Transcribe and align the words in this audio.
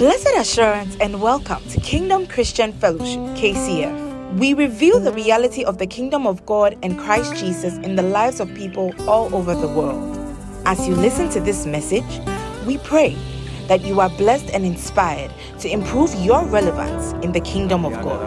Blessed 0.00 0.34
assurance 0.38 0.96
and 0.98 1.20
welcome 1.20 1.62
to 1.68 1.78
Kingdom 1.78 2.26
Christian 2.26 2.72
Fellowship, 2.72 3.20
KCF. 3.36 4.32
We 4.38 4.54
reveal 4.54 4.98
the 4.98 5.12
reality 5.12 5.62
of 5.62 5.76
the 5.76 5.86
kingdom 5.86 6.26
of 6.26 6.46
God 6.46 6.78
and 6.82 6.98
Christ 6.98 7.36
Jesus 7.36 7.74
in 7.84 7.96
the 7.96 8.02
lives 8.02 8.40
of 8.40 8.48
people 8.54 8.94
all 9.06 9.34
over 9.34 9.54
the 9.54 9.68
world. 9.68 10.16
As 10.64 10.88
you 10.88 10.94
listen 10.94 11.28
to 11.32 11.40
this 11.40 11.66
message, 11.66 12.22
we 12.66 12.78
pray 12.78 13.14
that 13.68 13.82
you 13.82 14.00
are 14.00 14.08
blessed 14.16 14.48
and 14.54 14.64
inspired 14.64 15.30
to 15.58 15.68
improve 15.70 16.14
your 16.14 16.46
relevance 16.46 17.12
in 17.22 17.32
the 17.32 17.40
kingdom 17.40 17.84
of 17.84 17.92
God. 17.92 18.20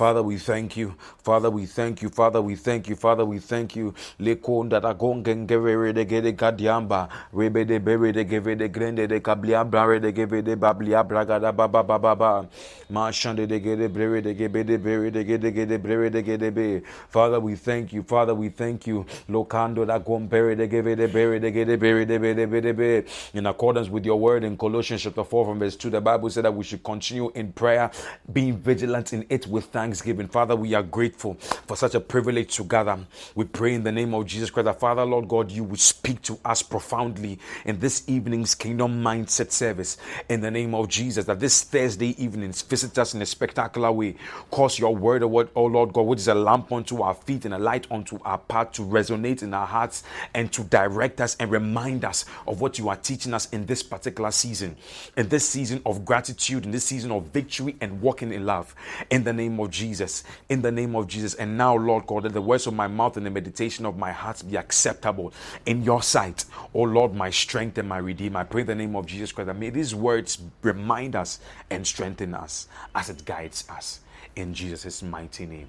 Father, 0.00 0.22
we 0.22 0.38
thank 0.38 0.78
you. 0.78 0.94
Father, 1.22 1.50
we 1.50 1.66
thank 1.66 2.00
you. 2.00 2.08
Father, 2.08 2.40
we 2.40 2.56
thank 2.56 2.88
you. 2.88 2.96
Father, 2.96 3.22
we 3.26 3.38
thank 3.38 3.76
you. 3.76 3.92
Lekonda 4.18 4.80
da 4.80 4.94
gongengere 4.94 5.92
de 5.94 6.06
gede 6.06 6.32
kadiamba. 6.32 7.06
Rebe 7.34 7.66
de 7.66 7.78
bere 7.78 8.10
de 8.10 8.24
geve 8.24 8.56
de 8.56 8.70
grende 8.70 9.06
de 9.06 9.20
kablia 9.20 9.62
brare 9.62 10.00
de 10.00 10.10
geve 10.10 10.42
de 10.42 10.56
bablia 10.56 11.04
braga 11.06 11.38
da 11.38 11.52
baba 11.52 11.84
baba 11.84 12.16
ba. 12.16 12.48
Ma 12.88 13.10
shande 13.10 13.46
de 13.46 13.60
gede 13.60 13.92
brere 13.92 14.22
de 14.22 14.34
gebe 14.34 14.64
de 14.64 14.78
bere 14.78 15.10
de 15.10 15.22
gede 15.22 15.52
gede 15.52 15.78
brere 15.78 16.10
de 16.10 16.22
gede 16.22 16.50
be. 16.54 16.80
Father, 17.10 17.38
we 17.38 17.54
thank 17.54 17.92
you. 17.92 18.02
Father, 18.02 18.34
we 18.34 18.48
thank 18.48 18.86
you. 18.86 19.04
Lokando 19.28 19.86
da 19.86 19.98
gompere 19.98 20.56
de 20.56 20.66
geve 20.66 20.96
de 20.96 21.08
bere 21.08 21.38
de 21.38 21.52
gede 21.52 21.78
bere 21.78 22.06
de 22.06 22.18
be 22.18 22.34
de 22.34 22.46
be 22.46 22.60
de 22.62 22.72
be. 22.72 23.04
In 23.34 23.44
accordance 23.44 23.90
with 23.90 24.06
your 24.06 24.18
word 24.18 24.44
in 24.44 24.56
Colossians 24.56 25.02
chapter 25.02 25.24
4 25.24 25.44
from 25.44 25.58
verse 25.58 25.76
2, 25.76 25.90
the 25.90 26.00
Bible 26.00 26.30
said 26.30 26.46
that 26.46 26.54
we 26.54 26.64
should 26.64 26.82
continue 26.82 27.30
in 27.34 27.52
prayer, 27.52 27.90
being 28.32 28.56
vigilant 28.56 29.12
in 29.12 29.26
it 29.28 29.46
with 29.46 29.66
thanksgiving. 29.90 30.28
Father, 30.28 30.54
we 30.54 30.72
are 30.72 30.84
grateful 30.84 31.34
for 31.34 31.76
such 31.76 31.96
a 31.96 32.00
privilege 32.00 32.54
to 32.54 32.62
gather. 32.62 32.96
We 33.34 33.44
pray 33.44 33.74
in 33.74 33.82
the 33.82 33.90
name 33.90 34.14
of 34.14 34.24
Jesus 34.24 34.48
Christ 34.48 34.66
that 34.66 34.78
Father, 34.78 35.04
Lord 35.04 35.26
God, 35.26 35.50
you 35.50 35.64
would 35.64 35.80
speak 35.80 36.22
to 36.22 36.38
us 36.44 36.62
profoundly 36.62 37.40
in 37.64 37.80
this 37.80 38.08
evening's 38.08 38.54
Kingdom 38.54 39.02
Mindset 39.02 39.50
service. 39.50 39.96
In 40.28 40.42
the 40.42 40.50
name 40.50 40.76
of 40.76 40.88
Jesus, 40.88 41.24
that 41.24 41.40
this 41.40 41.64
Thursday 41.64 42.14
evening 42.22 42.52
visit 42.52 42.96
us 43.00 43.14
in 43.14 43.22
a 43.22 43.26
spectacular 43.26 43.90
way. 43.90 44.14
Cause 44.52 44.78
your 44.78 44.90
oh, 44.90 44.92
word, 44.92 45.24
oh 45.24 45.64
Lord 45.64 45.92
God, 45.92 46.02
which 46.02 46.20
is 46.20 46.28
a 46.28 46.36
lamp 46.36 46.70
unto 46.70 47.02
our 47.02 47.14
feet 47.14 47.44
and 47.44 47.54
a 47.54 47.58
light 47.58 47.88
unto 47.90 48.20
our 48.24 48.38
path 48.38 48.70
to 48.72 48.82
resonate 48.82 49.42
in 49.42 49.52
our 49.52 49.66
hearts 49.66 50.04
and 50.34 50.52
to 50.52 50.62
direct 50.62 51.20
us 51.20 51.36
and 51.40 51.50
remind 51.50 52.04
us 52.04 52.26
of 52.46 52.60
what 52.60 52.78
you 52.78 52.88
are 52.88 52.96
teaching 52.96 53.34
us 53.34 53.48
in 53.50 53.66
this 53.66 53.82
particular 53.82 54.30
season. 54.30 54.76
In 55.16 55.28
this 55.28 55.48
season 55.48 55.82
of 55.84 56.04
gratitude, 56.04 56.64
in 56.64 56.70
this 56.70 56.84
season 56.84 57.10
of 57.10 57.24
victory 57.24 57.74
and 57.80 58.00
walking 58.00 58.32
in 58.32 58.46
love. 58.46 58.72
In 59.10 59.24
the 59.24 59.32
name 59.32 59.58
of 59.58 59.70
Jesus. 59.70 59.79
Jesus, 59.80 60.24
in 60.50 60.60
the 60.60 60.70
name 60.70 60.94
of 60.94 61.06
Jesus. 61.06 61.34
And 61.34 61.56
now, 61.56 61.74
Lord 61.74 62.06
God, 62.06 62.24
let 62.24 62.34
the 62.34 62.42
words 62.42 62.66
of 62.66 62.74
my 62.74 62.86
mouth 62.86 63.16
and 63.16 63.24
the 63.24 63.30
meditation 63.30 63.86
of 63.86 63.96
my 63.96 64.12
heart 64.12 64.42
be 64.48 64.56
acceptable 64.56 65.32
in 65.64 65.82
your 65.82 66.02
sight. 66.02 66.44
Oh 66.74 66.82
Lord, 66.82 67.14
my 67.14 67.30
strength 67.30 67.78
and 67.78 67.88
my 67.88 67.96
redeemer. 67.96 68.40
I 68.40 68.44
pray 68.44 68.60
in 68.60 68.66
the 68.66 68.74
name 68.74 68.94
of 68.94 69.06
Jesus 69.06 69.32
Christ 69.32 69.46
that 69.46 69.56
may 69.56 69.70
these 69.70 69.94
words 69.94 70.38
remind 70.60 71.16
us 71.16 71.40
and 71.70 71.86
strengthen 71.86 72.34
us 72.34 72.68
as 72.94 73.08
it 73.08 73.24
guides 73.24 73.64
us. 73.70 74.00
In 74.36 74.52
Jesus' 74.52 75.02
mighty 75.02 75.46
name. 75.46 75.68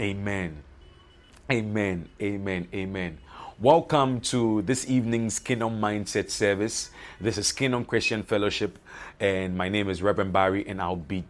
Amen. 0.00 0.64
Amen. 1.50 2.08
Amen. 2.20 2.68
Amen. 2.74 3.18
Welcome 3.60 4.20
to 4.32 4.62
this 4.62 4.90
evening's 4.90 5.38
Kingdom 5.38 5.80
Mindset 5.80 6.30
service. 6.30 6.90
This 7.20 7.38
is 7.38 7.52
Kingdom 7.52 7.84
Christian 7.84 8.24
Fellowship, 8.24 8.76
and 9.20 9.56
my 9.56 9.68
name 9.68 9.88
is 9.88 10.02
Reverend 10.02 10.32
Barry, 10.32 10.66
and 10.66 10.82
I'll 10.82 10.96
be 10.96 11.24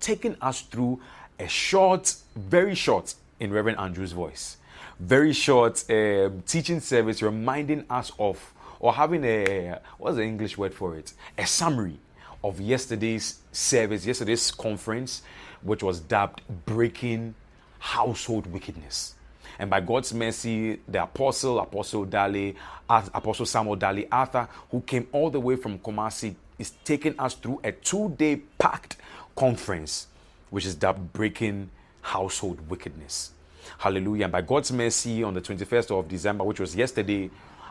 taking 0.00 0.36
us 0.40 0.60
through 0.60 1.00
a 1.38 1.48
short, 1.48 2.14
very 2.36 2.74
short, 2.74 3.14
in 3.40 3.52
Reverend 3.52 3.78
Andrew's 3.78 4.12
voice, 4.12 4.56
very 4.98 5.32
short 5.32 5.88
uh, 5.90 6.30
teaching 6.46 6.80
service 6.80 7.22
reminding 7.22 7.84
us 7.88 8.10
of, 8.18 8.52
or 8.80 8.92
having 8.92 9.24
a, 9.24 9.78
what's 9.98 10.16
the 10.16 10.24
English 10.24 10.58
word 10.58 10.74
for 10.74 10.96
it? 10.96 11.12
A 11.36 11.46
summary 11.46 11.98
of 12.42 12.60
yesterday's 12.60 13.40
service, 13.52 14.06
yesterday's 14.06 14.50
conference, 14.50 15.22
which 15.62 15.82
was 15.82 16.00
dubbed 16.00 16.42
Breaking 16.66 17.34
Household 17.78 18.46
Wickedness. 18.46 19.14
And 19.58 19.70
by 19.70 19.80
God's 19.80 20.14
mercy, 20.14 20.78
the 20.86 21.02
apostle, 21.02 21.58
Apostle 21.58 22.06
Dali, 22.06 22.54
Apostle 22.88 23.46
Samuel 23.46 23.76
Dali 23.76 24.06
Arthur, 24.10 24.48
who 24.70 24.80
came 24.82 25.08
all 25.10 25.30
the 25.30 25.40
way 25.40 25.56
from 25.56 25.78
Kumasi, 25.80 26.34
is 26.58 26.72
taking 26.84 27.18
us 27.18 27.34
through 27.34 27.60
a 27.64 27.72
two 27.72 28.10
day 28.10 28.36
packed 28.58 28.96
conference, 29.34 30.06
which 30.50 30.66
is 30.66 30.76
that 30.76 31.12
Breaking 31.12 31.70
Household 32.02 32.68
Wickedness. 32.68 33.32
Hallelujah. 33.78 34.24
And 34.24 34.32
by 34.32 34.40
God's 34.40 34.72
mercy, 34.72 35.22
on 35.22 35.34
the 35.34 35.40
21st 35.40 35.98
of 35.98 36.08
December, 36.08 36.44
which 36.44 36.60
was 36.60 36.74
yesterday, 36.74 37.30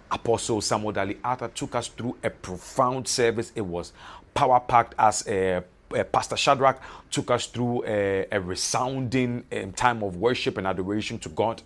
Apostle 0.09 0.61
Samuel 0.61 0.93
Dali 0.93 1.17
Arthur 1.23 1.49
took 1.49 1.75
us 1.75 1.87
through 1.87 2.15
a 2.23 2.29
profound 2.29 3.07
service. 3.07 3.51
It 3.55 3.65
was 3.65 3.93
power 4.33 4.59
packed 4.59 4.95
as 4.97 5.27
a 5.27 5.63
uh, 5.95 6.03
Pastor 6.03 6.35
Shadrach 6.35 6.81
took 7.09 7.31
us 7.31 7.45
through 7.45 7.85
a, 7.85 8.27
a 8.31 8.41
resounding 8.41 9.45
um, 9.53 9.71
time 9.71 10.03
of 10.03 10.17
worship 10.17 10.57
and 10.57 10.67
adoration 10.67 11.17
to 11.19 11.29
God 11.29 11.61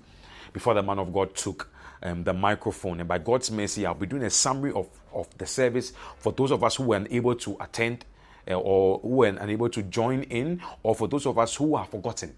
before 0.54 0.74
the 0.76 0.84
man 0.84 1.00
of 1.00 1.12
God 1.12 1.36
took 1.36 1.70
um, 2.04 2.24
the 2.24 2.34
microphone. 2.34 3.00
And 3.00 3.10
by 3.10 3.18
God's 3.18 3.50
mercy, 3.52 3.86
I'll 3.86 3.96
be 3.96 4.06
doing 4.06 4.24
a 4.24 4.30
summary 4.30 4.74
of, 4.74 4.88
of 5.14 5.28
the 5.38 5.46
service 5.46 5.94
for 6.18 6.32
those 6.32 6.52
of 6.52 6.64
us 6.64 6.76
who 6.76 6.84
were 6.84 6.98
unable 6.98 7.36
to 7.36 7.58
attend 7.60 8.06
uh, 8.50 8.54
or 8.56 9.00
who 9.00 9.10
were 9.10 9.28
unable 9.28 9.70
to 9.70 9.84
join 9.84 10.24
in, 10.24 10.62
or 10.84 10.96
for 10.96 11.08
those 11.08 11.26
of 11.26 11.38
us 11.38 11.56
who 11.56 11.76
are 11.76 11.86
forgotten. 11.86 12.36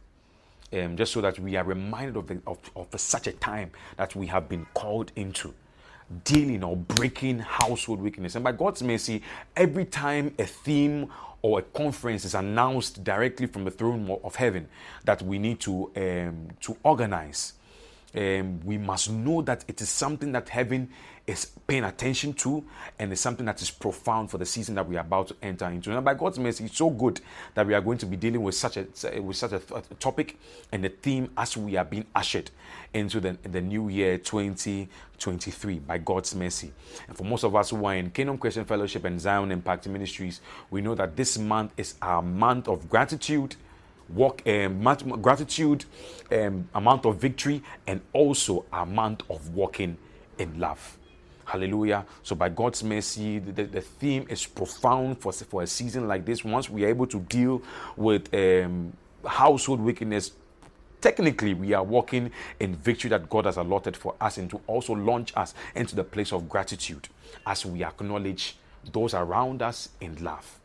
Um, 0.71 0.97
just 0.97 1.13
so 1.13 1.21
that 1.21 1.37
we 1.37 1.55
are 1.55 1.63
reminded 1.63 2.17
of, 2.17 2.25
the, 2.25 2.41
of, 2.47 2.57
of 2.75 2.99
such 2.99 3.27
a 3.27 3.31
time 3.31 3.69
that 3.97 4.15
we 4.15 4.25
have 4.27 4.49
been 4.49 4.65
called 4.73 5.11
into 5.15 5.53
dealing 6.23 6.63
or 6.63 6.75
breaking 6.75 7.39
household 7.39 8.01
weakness. 8.01 8.35
And 8.35 8.43
by 8.43 8.53
God's 8.53 8.81
mercy, 8.81 9.21
every 9.55 9.85
time 9.85 10.33
a 10.39 10.45
theme 10.45 11.11
or 11.41 11.59
a 11.59 11.61
conference 11.61 12.25
is 12.25 12.35
announced 12.35 13.03
directly 13.03 13.47
from 13.47 13.65
the 13.65 13.71
throne 13.71 14.17
of 14.23 14.35
heaven 14.35 14.67
that 15.03 15.21
we 15.21 15.37
need 15.37 15.59
to 15.59 15.91
um, 15.95 16.47
to 16.61 16.75
organize, 16.83 17.53
um, 18.15 18.59
we 18.63 18.77
must 18.77 19.11
know 19.11 19.41
that 19.41 19.65
it 19.67 19.81
is 19.81 19.89
something 19.89 20.31
that 20.31 20.49
heaven 20.49 20.89
is 21.25 21.45
paying 21.67 21.85
attention 21.85 22.33
to 22.33 22.63
and 22.99 23.11
it's 23.11 23.21
something 23.21 23.45
that 23.45 23.61
is 23.61 23.71
profound 23.71 24.29
for 24.29 24.37
the 24.37 24.45
season 24.45 24.75
that 24.75 24.87
we 24.87 24.97
are 24.97 25.01
about 25.01 25.29
to 25.29 25.35
enter 25.41 25.65
into. 25.67 25.95
And 25.95 26.03
by 26.03 26.13
God's 26.15 26.37
mercy, 26.37 26.65
it's 26.65 26.77
so 26.77 26.89
good 26.89 27.21
that 27.53 27.65
we 27.65 27.73
are 27.73 27.79
going 27.79 27.97
to 27.99 28.05
be 28.05 28.17
dealing 28.17 28.43
with 28.43 28.55
such 28.55 28.77
a 28.77 28.87
with 29.21 29.37
such 29.37 29.53
a, 29.53 29.59
topic 29.99 30.37
and 30.71 30.83
a 30.85 30.89
theme 30.89 31.29
as 31.37 31.55
we 31.55 31.77
are 31.77 31.85
being 31.85 32.05
ushered 32.13 32.51
into 32.93 33.21
the, 33.21 33.37
the 33.43 33.61
new 33.61 33.87
year 33.87 34.17
2023 34.17 35.79
by 35.79 35.97
God's 35.97 36.35
mercy. 36.35 36.73
And 37.07 37.15
for 37.15 37.23
most 37.23 37.43
of 37.43 37.55
us 37.55 37.69
who 37.69 37.85
are 37.85 37.95
in 37.95 38.11
Kingdom 38.11 38.37
Christian 38.37 38.65
Fellowship 38.65 39.05
and 39.05 39.19
Zion 39.19 39.51
Impact 39.51 39.87
Ministries, 39.87 40.41
we 40.69 40.81
know 40.81 40.95
that 40.95 41.15
this 41.15 41.37
month 41.37 41.71
is 41.77 41.95
our 42.01 42.21
month 42.21 42.67
of 42.67 42.89
gratitude 42.89 43.55
walk 44.09 44.45
um, 44.45 44.83
gratitude 45.21 45.85
um, 46.33 46.67
amount 46.75 47.05
of 47.05 47.15
victory 47.15 47.63
and 47.87 48.01
also 48.11 48.65
a 48.73 48.85
month 48.85 49.23
of 49.29 49.55
walking 49.55 49.97
in 50.37 50.59
love 50.59 50.97
hallelujah 51.45 52.05
so 52.21 52.35
by 52.35 52.49
god's 52.49 52.83
mercy 52.83 53.39
the, 53.39 53.63
the 53.63 53.81
theme 53.81 54.25
is 54.29 54.45
profound 54.45 55.17
for, 55.19 55.31
for 55.31 55.63
a 55.63 55.67
season 55.67 56.07
like 56.07 56.25
this 56.25 56.43
once 56.43 56.69
we 56.69 56.83
are 56.85 56.89
able 56.89 57.07
to 57.07 57.19
deal 57.21 57.61
with 57.95 58.33
um, 58.33 58.93
household 59.25 59.79
wickedness 59.79 60.31
technically 61.01 61.53
we 61.53 61.73
are 61.73 61.83
walking 61.83 62.31
in 62.59 62.75
victory 62.75 63.09
that 63.09 63.29
god 63.29 63.45
has 63.45 63.57
allotted 63.57 63.95
for 63.95 64.15
us 64.21 64.37
and 64.37 64.49
to 64.49 64.59
also 64.67 64.93
launch 64.93 65.35
us 65.35 65.53
into 65.75 65.95
the 65.95 66.03
place 66.03 66.31
of 66.31 66.47
gratitude 66.47 67.07
as 67.45 67.65
we 67.65 67.83
acknowledge 67.83 68.57
those 68.91 69.13
around 69.13 69.61
us 69.61 69.89
in 70.01 70.21
love 70.23 70.59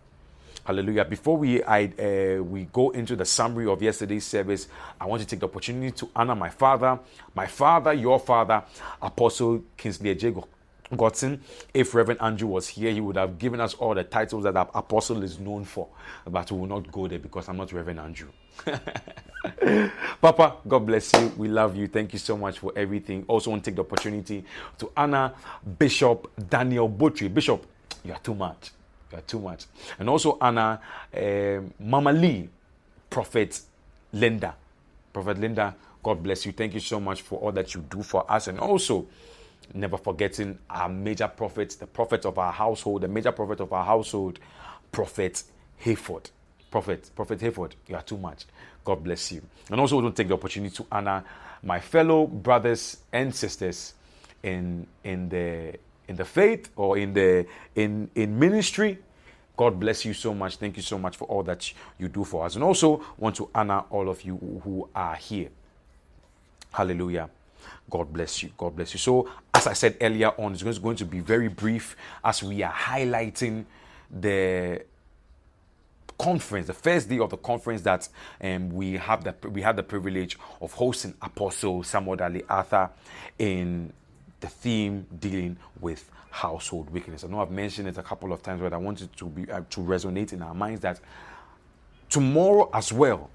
Hallelujah. 0.69 1.07
Before 1.07 1.39
we 1.39 1.63
I, 1.65 1.85
uh, 1.85 2.43
we 2.43 2.65
go 2.65 2.91
into 2.91 3.17
the 3.17 3.25
summary 3.25 3.67
of 3.67 3.81
yesterday's 3.81 4.27
service, 4.27 4.69
I 5.01 5.07
want 5.07 5.23
to 5.23 5.27
take 5.27 5.41
the 5.41 5.47
opportunity 5.47 5.93
to 5.93 6.11
honor 6.15 6.35
my 6.35 6.51
father, 6.51 6.99
my 7.35 7.47
father, 7.47 7.95
your 7.95 8.21
father, 8.21 8.63
Apostle 9.01 9.65
Kingsley 9.79 10.15
Ejego. 10.15 10.47
Godson. 10.97 11.41
If 11.75 11.95
Reverend 11.95 12.21
Andrew 12.21 12.49
was 12.49 12.69
here, 12.69 12.91
he 12.93 13.01
would 13.01 13.17
have 13.17 13.39
given 13.39 13.61
us 13.61 13.75
all 13.75 13.95
the 13.95 14.05
titles 14.05 14.45
that 14.45 14.57
our 14.57 14.69
apostle 14.75 15.23
is 15.23 15.39
known 15.39 15.65
for. 15.65 15.89
But 16.27 16.51
we 16.51 16.59
will 16.59 16.67
not 16.67 16.91
go 16.91 17.07
there 17.09 17.19
because 17.19 17.49
I'm 17.49 17.57
not 17.57 17.73
Reverend 17.73 18.01
Andrew. 18.01 18.29
Papa, 20.21 20.57
God 20.67 20.87
bless 20.87 21.13
you. 21.15 21.33
We 21.37 21.49
love 21.49 21.77
you. 21.77 21.87
Thank 21.89 22.13
you 22.13 22.19
so 22.19 22.37
much 22.37 22.59
for 22.59 22.73
everything. 22.77 23.25
Also, 23.29 23.51
want 23.51 23.65
to 23.65 23.71
take 23.71 23.77
the 23.77 23.83
opportunity 23.83 24.45
to 24.79 24.91
honor 24.97 25.33
Bishop 25.79 26.31
Daniel 26.49 26.89
Butri. 26.89 27.33
Bishop, 27.33 27.65
you 28.05 28.13
are 28.13 28.19
too 28.19 28.35
much. 28.35 28.71
You 29.13 29.19
are 29.19 29.23
too 29.23 29.39
much. 29.41 29.67
And 29.99 30.09
also 30.09 30.39
honor 30.41 30.81
uh, 31.17 31.61
Mama 31.81 32.13
Lee, 32.13 32.49
Prophet 33.09 33.61
Linda. 34.13 34.55
Prophet 35.13 35.39
Linda, 35.39 35.75
God 36.03 36.23
bless 36.23 36.47
you. 36.47 36.53
Thank 36.53 36.75
you 36.75 36.81
so 36.81 37.01
much 37.01 37.23
for 37.23 37.39
all 37.41 37.53
that 37.53 37.75
you 37.75 37.81
do 37.89 38.03
for 38.03 38.31
us. 38.31 38.49
And 38.49 38.59
also, 38.61 39.07
never 39.75 39.97
forgetting 39.97 40.59
our 40.71 40.89
major 40.89 41.29
prophet, 41.29 41.77
the 41.79 41.87
prophet 41.87 42.25
of 42.25 42.39
our 42.39 42.53
household, 42.53 43.03
the 43.03 43.09
major 43.09 43.33
prophet 43.33 43.61
of 43.61 43.73
our 43.73 43.85
household, 43.85 44.39
Prophet 44.93 45.43
Hayford. 45.85 46.31
Prophet, 46.71 47.11
Prophet 47.15 47.41
Hayford, 47.41 47.73
you 47.87 47.95
are 47.97 48.03
too 48.03 48.19
much. 48.19 48.45
God 48.85 49.03
bless 49.03 49.33
you. 49.33 49.43
And 49.71 49.81
also, 49.81 50.01
don't 50.01 50.17
take 50.17 50.29
the 50.29 50.35
opportunity 50.35 50.75
to 50.77 50.87
honor 50.91 51.25
my 51.63 51.81
fellow 51.81 52.27
brothers 52.27 52.99
and 53.13 53.35
sisters 53.35 53.95
in 54.43 54.87
in 55.05 55.29
the 55.29 55.75
in 56.09 56.17
the 56.17 56.25
faith 56.25 56.71
or 56.77 56.99
in 56.99 57.13
the 57.15 57.47
in 57.75 58.11
in 58.15 58.39
ministry. 58.39 58.99
God 59.57 59.81
bless 59.81 60.05
you 60.05 60.15
so 60.15 60.33
much. 60.35 60.57
Thank 60.57 60.77
you 60.77 60.83
so 60.83 60.99
much 60.99 61.17
for 61.17 61.25
all 61.25 61.43
that 61.43 61.73
you 61.99 62.09
do 62.09 62.23
for 62.25 62.45
us. 62.47 62.55
And 62.55 62.63
also 62.63 63.05
want 63.19 63.35
to 63.37 63.51
honor 63.55 63.85
all 63.91 64.09
of 64.09 64.23
you 64.23 64.37
who 64.63 64.89
are 64.95 65.17
here. 65.17 65.49
Hallelujah. 66.73 67.29
God 67.91 68.13
bless 68.13 68.43
you. 68.43 68.51
God 68.57 68.77
bless 68.77 68.93
you. 68.95 68.99
So, 68.99 69.31
as 69.55 69.67
I 69.67 69.73
said 69.73 69.97
earlier 70.01 70.33
on, 70.39 70.53
it's 70.53 70.79
going 70.79 70.97
to 70.97 71.05
be 71.05 71.21
very 71.21 71.49
brief 71.49 71.97
as 72.25 72.43
we 72.43 72.63
are 72.63 72.73
highlighting 72.73 73.65
the 74.11 74.83
conference, 76.19 76.67
the 76.67 76.75
first 76.75 77.09
day 77.09 77.19
of 77.19 77.31
the 77.31 77.37
conference 77.37 77.83
that 77.83 78.09
um, 78.43 78.71
we 78.71 78.95
have 78.95 79.25
the 79.25 79.35
we 79.49 79.63
had 79.63 79.77
the 79.77 79.83
privilege 79.83 80.37
of 80.61 80.73
hosting 80.73 81.15
Apostle 81.23 81.83
Samuel 81.83 82.17
Dali 82.17 82.45
Arthur 82.49 82.91
in 83.39 83.93
the 84.41 84.49
theme 84.49 85.07
dealing 85.21 85.57
with 85.81 86.11
household 86.31 86.91
wickedness. 86.91 87.25
I 87.25 87.29
know 87.29 87.41
I've 87.41 87.51
mentioned 87.51 87.89
it 87.89 87.99
a 87.99 88.03
couple 88.03 88.33
of 88.33 88.43
times, 88.43 88.61
but 88.61 88.73
I 88.73 88.77
wanted 88.77 89.17
to 89.17 89.25
be 89.27 89.51
uh, 89.51 89.63
to 89.71 89.81
resonate 89.81 90.33
in 90.33 90.43
our 90.43 90.55
minds 90.55 90.81
that 90.83 91.01
tomorrow 92.09 92.69
as 92.73 92.93
well, 92.93 93.31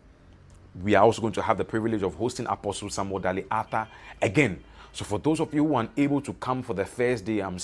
we 0.81 0.95
are 0.95 1.03
also 1.03 1.21
going 1.21 1.33
to 1.33 1.41
have 1.41 1.57
the 1.57 1.65
privilege 1.65 2.01
of 2.01 2.15
hosting 2.15 2.45
Apostle 2.47 2.89
Samuel 2.89 3.19
Dali 3.21 3.45
Arthur 3.51 3.87
again 4.21 4.63
so 4.93 5.03
for 5.03 5.17
those 5.17 5.39
of 5.39 5.51
you 5.55 5.65
who 5.65 5.75
are 5.75 5.89
unable 5.95 6.21
to 6.21 6.33
come 6.33 6.61
for 6.61 6.75
the 6.75 6.85
first 6.85 7.25
day, 7.25 7.39
I'm, 7.39 7.57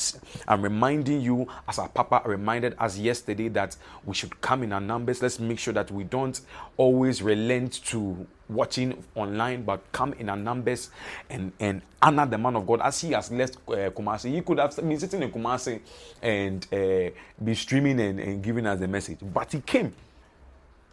I'm 0.48 0.64
reminding 0.64 1.22
you, 1.22 1.48
as 1.68 1.78
our 1.78 1.88
Papa 1.88 2.24
reminded 2.26 2.76
us 2.80 2.98
yesterday, 2.98 3.50
that 3.50 3.78
we 4.04 4.16
should 4.16 4.42
come 4.42 4.64
in 4.64 4.74
our 4.74 4.82
numbers. 4.82 5.22
Let's 5.22 5.40
make 5.40 5.60
sure 5.60 5.74
that 5.76 5.92
we 5.92 6.06
don't 6.06 6.42
always 6.76 7.22
relent 7.22 7.86
to 7.86 8.26
watching 8.50 9.04
online, 9.14 9.62
but 9.62 9.80
come 9.92 10.14
in 10.14 10.28
our 10.28 10.38
numbers 10.38 10.90
and, 11.30 11.52
and 11.60 11.84
honor 12.02 12.26
the 12.26 12.40
man 12.40 12.56
of 12.56 12.66
God 12.66 12.82
as 12.82 13.00
he 13.00 13.12
has 13.12 13.32
left 13.32 13.58
uh, 13.68 13.92
Kumasi. 13.92 14.34
He 14.34 14.42
could 14.42 14.58
have 14.58 14.76
been 14.76 15.00
sitting 15.00 15.22
in 15.22 15.32
Kumasi 15.32 15.82
and 16.24 16.66
uh, 16.74 17.12
be 17.44 17.54
streaming 17.54 18.00
and, 18.00 18.20
and 18.20 18.44
giving 18.44 18.66
us 18.66 18.80
the 18.80 18.88
message, 18.88 19.20
but 19.22 19.52
he 19.52 19.62
came. 19.62 19.94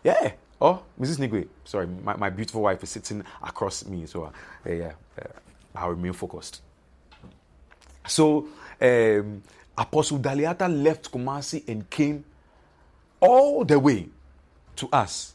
Yeah. 0.05 0.33
Oh, 0.61 0.83
Mrs. 1.01 1.19
Nigwe, 1.19 1.49
sorry, 1.65 1.87
my, 1.87 2.17
my 2.17 2.31
beautiful 2.31 2.63
wife 2.63 2.83
is 2.83 2.91
sitting 2.91 3.23
across 3.43 3.85
me. 3.85 4.07
So, 4.07 4.25
uh, 4.25 4.31
yeah. 4.67 4.93
Uh, 5.21 5.29
I'll 5.75 5.91
remain 5.91 6.15
focused. 6.15 6.63
So, 8.07 8.49
um, 8.81 9.43
Apostle 9.77 10.19
Daliata 10.19 10.69
left 10.69 11.13
Kumasi 11.13 11.69
and 11.69 11.89
came 11.91 12.25
all 13.21 13.65
the 13.65 13.79
way 13.79 14.09
to 14.77 14.89
us. 14.93 15.35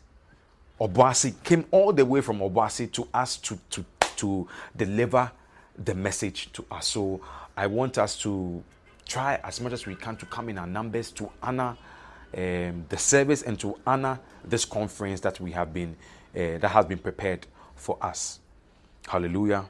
Obuasi 0.80 1.36
came 1.44 1.66
all 1.70 1.94
the 1.94 2.06
way 2.06 2.22
from 2.22 2.40
Obuasi 2.40 2.92
to 2.94 3.08
us 3.14 3.38
to, 3.38 3.60
to, 3.70 3.86
to 4.18 4.48
deliver 4.76 5.32
the 5.78 5.94
message 5.94 6.52
to 6.54 6.66
us. 6.72 6.88
So, 6.88 7.22
I 7.56 7.68
want 7.68 7.98
us 8.00 8.18
to 8.22 8.64
try 9.08 9.40
as 9.44 9.62
much 9.62 9.74
as 9.74 9.86
we 9.86 9.94
can 9.96 10.16
to 10.16 10.26
come 10.26 10.50
in 10.50 10.58
our 10.58 10.66
numbers 10.66 11.12
to 11.12 11.30
honor 11.44 11.78
um, 12.36 12.86
the 12.90 12.98
service 12.98 13.42
and 13.42 13.60
to 13.60 13.78
honor 13.86 14.20
this 14.44 14.66
conference 14.66 15.20
that 15.22 15.40
we 15.40 15.52
have 15.52 15.74
been 15.74 15.96
uh, 16.34 16.58
that 16.60 16.70
has 16.70 16.86
been 16.86 16.98
prepared 16.98 17.46
for 17.76 17.98
us. 18.02 18.40
Hallelujah. 19.08 19.66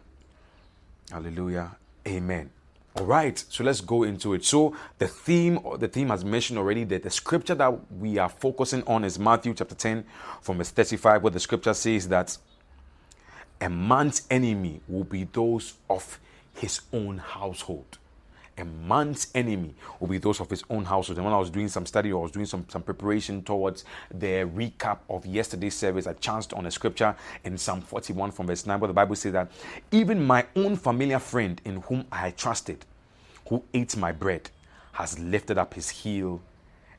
Hallelujah. 1.12 1.76
Amen. 2.08 2.52
All 2.96 3.06
right, 3.06 3.42
so 3.48 3.64
let's 3.64 3.80
go 3.80 4.04
into 4.04 4.34
it. 4.34 4.44
So 4.44 4.76
the 4.98 5.08
theme, 5.08 5.60
the 5.80 5.88
theme 5.88 6.10
has 6.10 6.26
mentioned 6.26 6.60
already 6.60 6.84
that 6.86 7.04
the 7.04 7.10
scripture 7.10 7.56
that 7.56 7.92
we 7.92 8.18
are 8.18 8.28
focusing 8.28 8.84
on 8.84 9.06
is 9.06 9.18
Matthew 9.18 9.54
chapter 9.54 9.76
10 9.76 10.04
from 10.42 10.58
verse 10.58 10.72
35, 10.72 11.24
where 11.24 11.32
the 11.32 11.40
scripture 11.40 11.74
says 11.74 12.10
that 12.10 12.38
a 13.62 13.70
man's 13.70 14.24
enemy 14.30 14.82
will 14.90 15.06
be 15.06 15.24
those 15.24 15.76
of 15.90 16.20
his 16.54 16.82
own 16.92 17.20
household 17.20 17.98
a 18.62 18.66
man's 18.66 19.28
enemy 19.36 19.74
will 20.00 20.08
be 20.08 20.18
those 20.18 20.40
of 20.40 20.50
his 20.50 20.64
own 20.70 20.86
household. 20.86 21.18
And 21.18 21.26
when 21.26 21.34
I 21.34 21.40
was 21.40 21.50
doing 21.50 21.68
some 21.68 21.86
study, 21.86 22.12
or 22.12 22.20
I 22.20 22.24
was 22.24 22.32
doing 22.32 22.46
some, 22.46 22.66
some 22.70 22.84
preparation 22.84 23.44
towards 23.44 23.84
the 24.10 24.46
recap 24.56 25.00
of 25.10 25.26
yesterday's 25.26 25.76
service, 25.76 26.08
I 26.08 26.14
chanced 26.14 26.54
on 26.54 26.66
a 26.66 26.72
scripture 26.72 27.16
in 27.44 27.58
Psalm 27.58 27.82
41 27.82 28.32
from 28.32 28.48
verse 28.48 28.66
9, 28.66 28.80
where 28.80 28.88
the 28.88 28.94
Bible 28.94 29.16
says 29.16 29.34
that 29.34 29.52
even 29.92 30.26
my 30.26 30.46
own 30.56 30.76
familiar 30.76 31.20
friend 31.20 31.60
in 31.66 31.82
whom 31.82 32.06
I 32.12 32.32
trusted, 32.32 32.86
who 33.50 33.64
ate 33.74 33.98
my 33.98 34.12
bread, 34.12 34.50
has 34.94 35.18
lifted 35.20 35.58
up 35.58 35.74
his 35.74 35.90
heel 35.90 36.42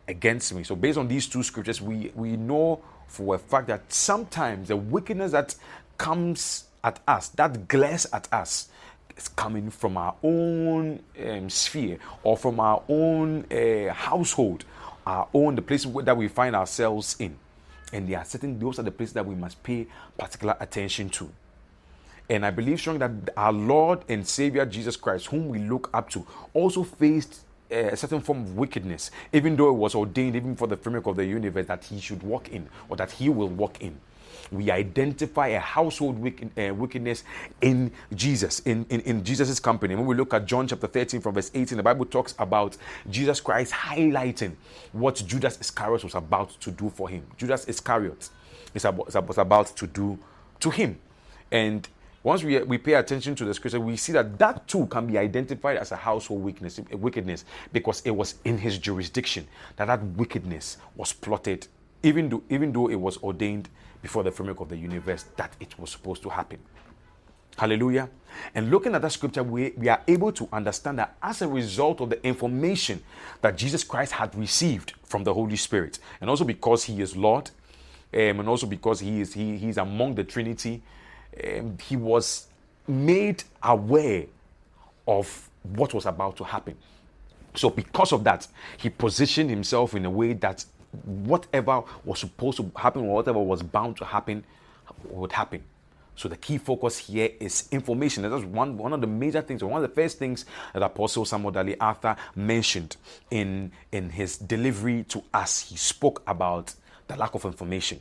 against 0.08 0.52
me. 0.54 0.64
So, 0.64 0.74
based 0.74 0.98
on 0.98 1.08
these 1.08 1.28
two 1.28 1.42
scriptures, 1.42 1.80
we, 1.80 2.10
we 2.14 2.36
know 2.36 2.82
for 3.06 3.34
a 3.34 3.38
fact 3.38 3.68
that 3.68 3.92
sometimes 3.92 4.68
the 4.68 4.76
wickedness 4.76 5.32
that 5.32 5.54
comes 5.98 6.64
at 6.82 6.98
us, 7.06 7.28
that 7.28 7.68
glares 7.68 8.06
at 8.12 8.28
us, 8.32 8.68
is 9.16 9.28
coming 9.28 9.70
from 9.70 9.96
our 9.96 10.14
own 10.22 11.00
um, 11.26 11.50
sphere 11.50 11.98
or 12.22 12.36
from 12.36 12.60
our 12.60 12.82
own 12.88 13.44
uh, 13.50 13.92
household, 13.92 14.64
our 15.06 15.28
own, 15.34 15.54
the 15.54 15.62
places 15.62 15.92
that 16.02 16.16
we 16.16 16.28
find 16.28 16.54
ourselves 16.54 17.16
in. 17.18 17.36
And 17.92 18.08
there 18.08 18.18
are 18.18 18.24
certain, 18.24 18.58
those 18.58 18.78
are 18.78 18.82
the 18.82 18.90
places 18.90 19.14
that 19.14 19.26
we 19.26 19.34
must 19.34 19.62
pay 19.62 19.86
particular 20.16 20.56
attention 20.60 21.10
to. 21.10 21.30
And 22.30 22.46
I 22.46 22.50
believe 22.50 22.80
strongly 22.80 23.00
that 23.00 23.34
our 23.36 23.52
Lord 23.52 24.04
and 24.08 24.26
Savior 24.26 24.64
Jesus 24.64 24.96
Christ, 24.96 25.26
whom 25.26 25.48
we 25.48 25.58
look 25.58 25.90
up 25.92 26.08
to, 26.10 26.26
also 26.54 26.82
faced 26.82 27.40
a 27.70 27.96
certain 27.96 28.20
form 28.20 28.42
of 28.42 28.56
wickedness, 28.56 29.10
even 29.32 29.56
though 29.56 29.70
it 29.70 29.78
was 29.78 29.94
ordained 29.94 30.36
even 30.36 30.56
for 30.56 30.66
the 30.66 30.76
framework 30.76 31.06
of 31.06 31.16
the 31.16 31.24
universe 31.24 31.66
that 31.66 31.84
he 31.84 32.00
should 32.00 32.22
walk 32.22 32.48
in 32.50 32.68
or 32.88 32.96
that 32.96 33.10
he 33.10 33.28
will 33.28 33.48
walk 33.48 33.80
in 33.80 33.98
we 34.50 34.70
identify 34.70 35.48
a 35.48 35.60
household 35.60 36.16
uh, 36.16 36.74
wickedness 36.74 37.24
in 37.60 37.90
Jesus, 38.14 38.60
in, 38.60 38.86
in, 38.90 39.00
in 39.00 39.24
Jesus' 39.24 39.58
company. 39.60 39.94
When 39.94 40.06
we 40.06 40.14
look 40.14 40.34
at 40.34 40.46
John 40.46 40.66
chapter 40.68 40.86
13 40.86 41.20
from 41.20 41.34
verse 41.34 41.50
18, 41.54 41.76
the 41.76 41.82
Bible 41.82 42.04
talks 42.04 42.34
about 42.38 42.76
Jesus 43.10 43.40
Christ 43.40 43.72
highlighting 43.72 44.54
what 44.92 45.22
Judas 45.26 45.58
Iscariot 45.60 46.04
was 46.04 46.14
about 46.14 46.50
to 46.60 46.70
do 46.70 46.90
for 46.90 47.08
him. 47.08 47.26
Judas 47.36 47.66
Iscariot 47.66 48.28
is 48.74 48.84
about, 48.84 49.26
was 49.26 49.38
about 49.38 49.66
to 49.76 49.86
do 49.86 50.18
to 50.60 50.70
him. 50.70 50.98
And 51.50 51.88
once 52.22 52.44
we, 52.44 52.60
we 52.62 52.78
pay 52.78 52.94
attention 52.94 53.34
to 53.34 53.44
the 53.44 53.52
scripture, 53.52 53.80
we 53.80 53.96
see 53.96 54.12
that 54.12 54.38
that 54.38 54.68
too 54.68 54.86
can 54.86 55.06
be 55.06 55.18
identified 55.18 55.76
as 55.76 55.90
a 55.90 55.96
household 55.96 56.42
weakness, 56.42 56.80
wickedness 56.92 57.44
because 57.72 58.00
it 58.04 58.12
was 58.12 58.36
in 58.44 58.58
his 58.58 58.78
jurisdiction 58.78 59.46
that 59.76 59.86
that 59.86 60.02
wickedness 60.02 60.76
was 60.94 61.12
plotted, 61.12 61.66
even 62.02 62.28
though, 62.28 62.42
even 62.48 62.72
though 62.72 62.88
it 62.88 62.94
was 62.94 63.16
ordained 63.18 63.68
before 64.02 64.22
the 64.22 64.30
framework 64.30 64.60
of 64.60 64.68
the 64.68 64.76
universe 64.76 65.24
that 65.36 65.54
it 65.60 65.78
was 65.78 65.90
supposed 65.90 66.22
to 66.22 66.28
happen. 66.28 66.58
Hallelujah. 67.56 68.08
And 68.54 68.70
looking 68.70 68.94
at 68.94 69.02
that 69.02 69.12
scripture, 69.12 69.42
we, 69.42 69.72
we 69.76 69.88
are 69.88 70.02
able 70.08 70.32
to 70.32 70.48
understand 70.52 70.98
that 70.98 71.16
as 71.22 71.42
a 71.42 71.48
result 71.48 72.00
of 72.00 72.10
the 72.10 72.26
information 72.26 73.02
that 73.42 73.56
Jesus 73.56 73.84
Christ 73.84 74.12
had 74.12 74.34
received 74.34 74.94
from 75.04 75.22
the 75.24 75.32
Holy 75.32 75.56
Spirit, 75.56 75.98
and 76.20 76.28
also 76.28 76.44
because 76.44 76.84
he 76.84 77.00
is 77.00 77.16
Lord, 77.16 77.50
um, 78.14 78.40
and 78.40 78.48
also 78.48 78.66
because 78.66 79.00
he 79.00 79.20
is 79.20 79.34
he, 79.34 79.56
he's 79.56 79.76
among 79.76 80.14
the 80.14 80.24
Trinity, 80.24 80.82
um, 81.44 81.76
he 81.78 81.96
was 81.96 82.46
made 82.88 83.44
aware 83.62 84.24
of 85.06 85.48
what 85.62 85.94
was 85.94 86.06
about 86.06 86.36
to 86.38 86.44
happen. 86.44 86.76
So, 87.54 87.68
because 87.68 88.12
of 88.12 88.24
that, 88.24 88.46
he 88.78 88.88
positioned 88.88 89.50
himself 89.50 89.94
in 89.94 90.04
a 90.06 90.10
way 90.10 90.32
that 90.34 90.64
whatever 91.04 91.82
was 92.04 92.20
supposed 92.20 92.58
to 92.58 92.70
happen 92.76 93.02
or 93.02 93.14
whatever 93.14 93.38
was 93.40 93.62
bound 93.62 93.96
to 93.98 94.04
happen 94.04 94.44
would 95.04 95.32
happen. 95.32 95.64
So 96.14 96.28
the 96.28 96.36
key 96.36 96.58
focus 96.58 96.98
here 96.98 97.30
is 97.40 97.68
information. 97.72 98.28
That's 98.28 98.44
one, 98.44 98.76
one 98.76 98.92
of 98.92 99.00
the 99.00 99.06
major 99.06 99.40
things, 99.40 99.62
or 99.62 99.68
one 99.68 99.82
of 99.82 99.88
the 99.88 99.94
first 99.94 100.18
things 100.18 100.44
that 100.74 100.82
Apostle 100.82 101.24
Samuel 101.24 101.52
Dali 101.52 101.76
Arthur 101.80 102.16
mentioned 102.36 102.96
in, 103.30 103.72
in 103.90 104.10
his 104.10 104.36
delivery 104.36 105.04
to 105.04 105.24
us. 105.32 105.60
He 105.70 105.76
spoke 105.76 106.22
about 106.26 106.74
the 107.08 107.16
lack 107.16 107.34
of 107.34 107.44
information. 107.44 108.00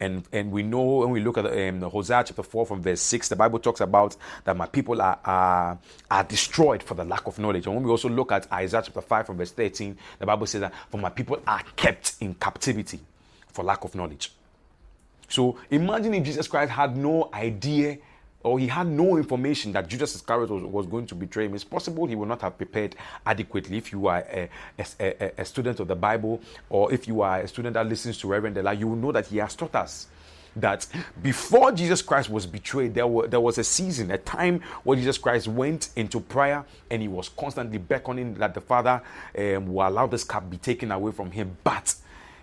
And 0.00 0.24
and 0.32 0.50
we 0.50 0.62
know 0.62 0.98
when 0.98 1.10
we 1.10 1.20
look 1.20 1.38
at 1.38 1.46
um, 1.46 1.82
Hosea 1.82 2.24
chapter 2.26 2.42
4 2.42 2.66
from 2.66 2.82
verse 2.82 3.00
6, 3.00 3.28
the 3.28 3.36
Bible 3.36 3.58
talks 3.58 3.80
about 3.80 4.16
that 4.44 4.56
my 4.56 4.66
people 4.66 5.00
are, 5.00 5.18
are, 5.24 5.78
are 6.10 6.24
destroyed 6.24 6.82
for 6.82 6.94
the 6.94 7.04
lack 7.04 7.26
of 7.26 7.38
knowledge. 7.38 7.66
And 7.66 7.74
when 7.74 7.84
we 7.84 7.90
also 7.90 8.08
look 8.08 8.32
at 8.32 8.50
Isaiah 8.52 8.82
chapter 8.84 9.00
5 9.00 9.26
from 9.26 9.36
verse 9.36 9.52
13, 9.52 9.96
the 10.18 10.26
Bible 10.26 10.46
says 10.46 10.62
that 10.62 10.74
for 10.88 10.98
my 10.98 11.10
people 11.10 11.40
are 11.46 11.62
kept 11.76 12.14
in 12.20 12.34
captivity 12.34 13.00
for 13.48 13.64
lack 13.64 13.84
of 13.84 13.94
knowledge. 13.94 14.32
So 15.28 15.58
imagine 15.70 16.14
if 16.14 16.24
Jesus 16.24 16.48
Christ 16.48 16.72
had 16.72 16.96
no 16.96 17.28
idea 17.32 17.98
or 18.42 18.58
he 18.58 18.68
had 18.68 18.86
no 18.86 19.16
information 19.16 19.72
that 19.72 19.88
Judas 19.88 20.14
Iscariot 20.14 20.50
was, 20.50 20.62
was, 20.62 20.86
going 20.86 21.06
to 21.06 21.14
betray 21.14 21.46
him, 21.46 21.54
it's 21.54 21.64
possible 21.64 22.06
he 22.06 22.14
would 22.14 22.28
not 22.28 22.40
have 22.42 22.56
prepared 22.56 22.94
adequately. 23.26 23.78
If 23.78 23.92
you 23.92 24.06
are 24.06 24.24
a, 24.30 24.48
a, 24.78 25.32
a, 25.38 25.44
student 25.44 25.80
of 25.80 25.88
the 25.88 25.96
Bible, 25.96 26.40
or 26.70 26.92
if 26.92 27.08
you 27.08 27.20
are 27.22 27.40
a 27.40 27.48
student 27.48 27.74
that 27.74 27.86
listens 27.88 28.18
to 28.18 28.28
Reverend 28.28 28.54
Dela, 28.54 28.72
you 28.72 28.86
will 28.88 28.96
know 28.96 29.12
that 29.12 29.26
he 29.26 29.38
has 29.38 29.56
taught 29.56 29.74
us 29.74 30.06
that 30.56 30.86
before 31.22 31.72
Jesus 31.72 32.02
Christ 32.02 32.30
was 32.30 32.46
betrayed, 32.46 32.94
there, 32.94 33.06
were, 33.06 33.26
there 33.26 33.40
was 33.40 33.58
a 33.58 33.64
season, 33.64 34.10
a 34.10 34.18
time 34.18 34.60
where 34.82 34.96
Jesus 34.96 35.18
Christ 35.18 35.48
went 35.48 35.90
into 35.96 36.20
prayer 36.20 36.64
and 36.90 37.02
he 37.02 37.08
was 37.08 37.28
constantly 37.28 37.78
beckoning 37.78 38.34
that 38.34 38.54
the 38.54 38.60
Father 38.60 39.02
um, 39.38 39.72
will 39.72 39.86
allow 39.86 40.06
this 40.06 40.24
cup 40.24 40.48
be 40.50 40.56
taken 40.56 40.90
away 40.90 41.12
from 41.12 41.30
him. 41.30 41.56
But 41.64 41.94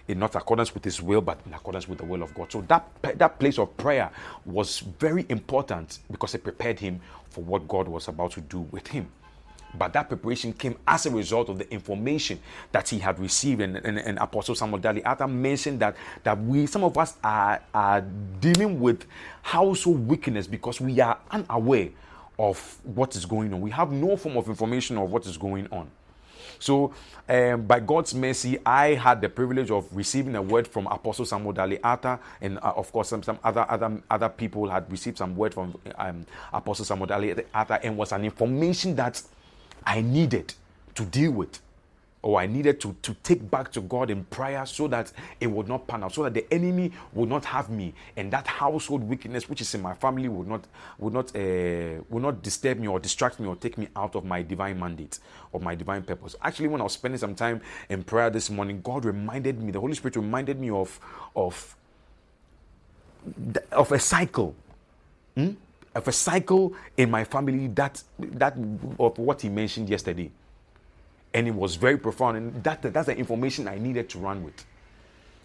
in 0.07 0.19
not 0.19 0.35
accordance 0.35 0.73
with 0.73 0.83
his 0.83 1.01
will, 1.01 1.21
but 1.21 1.39
in 1.45 1.53
accordance 1.53 1.87
with 1.87 1.97
the 1.97 2.05
will 2.05 2.21
of 2.21 2.33
God. 2.33 2.51
So 2.51 2.61
that, 2.67 2.87
that 3.01 3.39
place 3.39 3.57
of 3.57 3.75
prayer 3.77 4.11
was 4.45 4.79
very 4.79 5.25
important 5.29 5.99
because 6.11 6.35
it 6.35 6.43
prepared 6.43 6.79
him 6.79 6.99
for 7.29 7.43
what 7.43 7.67
God 7.67 7.87
was 7.87 8.07
about 8.07 8.31
to 8.31 8.41
do 8.41 8.61
with 8.71 8.87
him. 8.87 9.07
But 9.77 9.93
that 9.93 10.07
preparation 10.07 10.53
came 10.53 10.77
as 10.87 11.05
a 11.05 11.11
result 11.11 11.49
of 11.49 11.57
the 11.57 11.69
information 11.71 12.39
that 12.71 12.87
he 12.87 12.99
had 12.99 13.19
received. 13.19 13.61
And, 13.61 13.77
and, 13.77 13.99
and 13.99 14.17
Apostle 14.19 14.55
Samuel 14.55 14.79
Dali 14.79 15.01
Atta 15.03 15.27
mentioned 15.27 15.79
that, 15.81 15.97
that 16.23 16.41
we, 16.41 16.65
some 16.65 16.83
of 16.83 16.97
us 16.97 17.17
are, 17.23 17.61
are 17.73 18.01
dealing 18.39 18.79
with 18.79 19.05
household 19.41 20.07
wickedness 20.07 20.47
because 20.47 20.79
we 20.79 20.99
are 21.01 21.19
unaware 21.31 21.89
of 22.39 22.77
what 22.83 23.15
is 23.15 23.25
going 23.25 23.53
on. 23.53 23.61
We 23.61 23.71
have 23.71 23.91
no 23.91 24.15
form 24.17 24.37
of 24.37 24.47
information 24.47 24.97
of 24.97 25.11
what 25.11 25.25
is 25.25 25.37
going 25.37 25.67
on. 25.71 25.89
So, 26.59 26.93
um, 27.27 27.63
by 27.63 27.79
God's 27.79 28.13
mercy, 28.13 28.59
I 28.65 28.93
had 28.95 29.21
the 29.21 29.29
privilege 29.29 29.71
of 29.71 29.87
receiving 29.95 30.35
a 30.35 30.41
word 30.41 30.67
from 30.67 30.87
Apostle 30.87 31.25
Samuel 31.25 31.53
Dali 31.53 31.79
Atta, 31.83 32.19
and 32.41 32.57
uh, 32.59 32.73
of 32.75 32.91
course, 32.91 33.09
some, 33.09 33.23
some 33.23 33.39
other, 33.43 33.65
other 33.69 34.01
other 34.09 34.29
people 34.29 34.69
had 34.69 34.89
received 34.91 35.17
some 35.17 35.35
word 35.35 35.53
from 35.53 35.77
um, 35.97 36.25
Apostle 36.53 36.85
Samuel 36.85 37.07
Dali 37.07 37.45
Atta, 37.53 37.83
and 37.83 37.97
was 37.97 38.11
an 38.11 38.23
information 38.23 38.95
that 38.95 39.21
I 39.85 40.01
needed 40.01 40.53
to 40.95 41.05
deal 41.05 41.31
with 41.31 41.59
or 42.25 42.39
I 42.39 42.47
needed 42.47 42.81
to, 42.81 42.95
to 43.03 43.13
take 43.21 43.51
back 43.51 43.71
to 43.73 43.81
God 43.81 44.09
in 44.09 44.23
prayer 44.23 44.65
so 44.65 44.87
that 44.87 45.13
it 45.39 45.45
would 45.45 45.67
not 45.67 45.85
pan 45.85 46.03
out, 46.03 46.11
so 46.11 46.23
that 46.23 46.33
the 46.33 46.51
enemy 46.51 46.91
would 47.13 47.29
not 47.29 47.45
have 47.45 47.69
me, 47.69 47.93
and 48.17 48.33
that 48.33 48.47
household 48.47 49.03
wickedness 49.03 49.47
which 49.47 49.61
is 49.61 49.75
in 49.75 49.83
my 49.83 49.93
family 49.93 50.27
would 50.27 50.47
not 50.47 50.63
would 50.97 51.13
not 51.13 51.35
uh, 51.35 52.01
would 52.09 52.23
not 52.23 52.41
disturb 52.41 52.79
me 52.79 52.87
or 52.87 52.99
distract 52.99 53.39
me 53.39 53.47
or 53.47 53.55
take 53.55 53.77
me 53.77 53.87
out 53.95 54.15
of 54.15 54.25
my 54.25 54.41
divine 54.41 54.79
mandate 54.79 55.19
or 55.51 55.61
my 55.61 55.75
divine 55.75 56.01
purpose. 56.01 56.35
Actually, 56.41 56.67
when 56.67 56.81
I 56.81 56.85
was 56.85 56.93
spending 56.93 57.19
some 57.19 57.35
time 57.35 57.61
in 57.89 58.03
prayer 58.03 58.31
this 58.31 58.49
morning, 58.49 58.81
God 58.81 59.05
reminded 59.05 59.61
me, 59.61 59.71
the 59.71 59.79
Holy 59.79 59.93
Spirit 59.93 60.15
reminded 60.15 60.59
me 60.59 60.71
of 60.71 60.99
of 61.35 61.75
of 63.71 63.91
a 63.91 63.99
cycle. 63.99 64.55
Hmm? 65.35 65.51
Of 65.93 66.07
a 66.07 66.11
cycle 66.11 66.73
in 66.97 67.11
my 67.11 67.23
family 67.23 67.67
that 67.67 68.01
that 68.17 68.57
of 68.99 69.19
what 69.19 69.41
he 69.43 69.49
mentioned 69.49 69.89
yesterday 69.89 70.31
and 71.35 71.47
it 71.47 71.53
was 71.53 71.75
very 71.75 71.97
profound. 71.97 72.37
And 72.37 72.63
that, 72.63 72.81
that's 72.81 73.07
the 73.07 73.17
information 73.17 73.67
I 73.67 73.77
needed 73.77 74.09
to 74.09 74.19
run 74.19 74.43
with. 74.43 74.65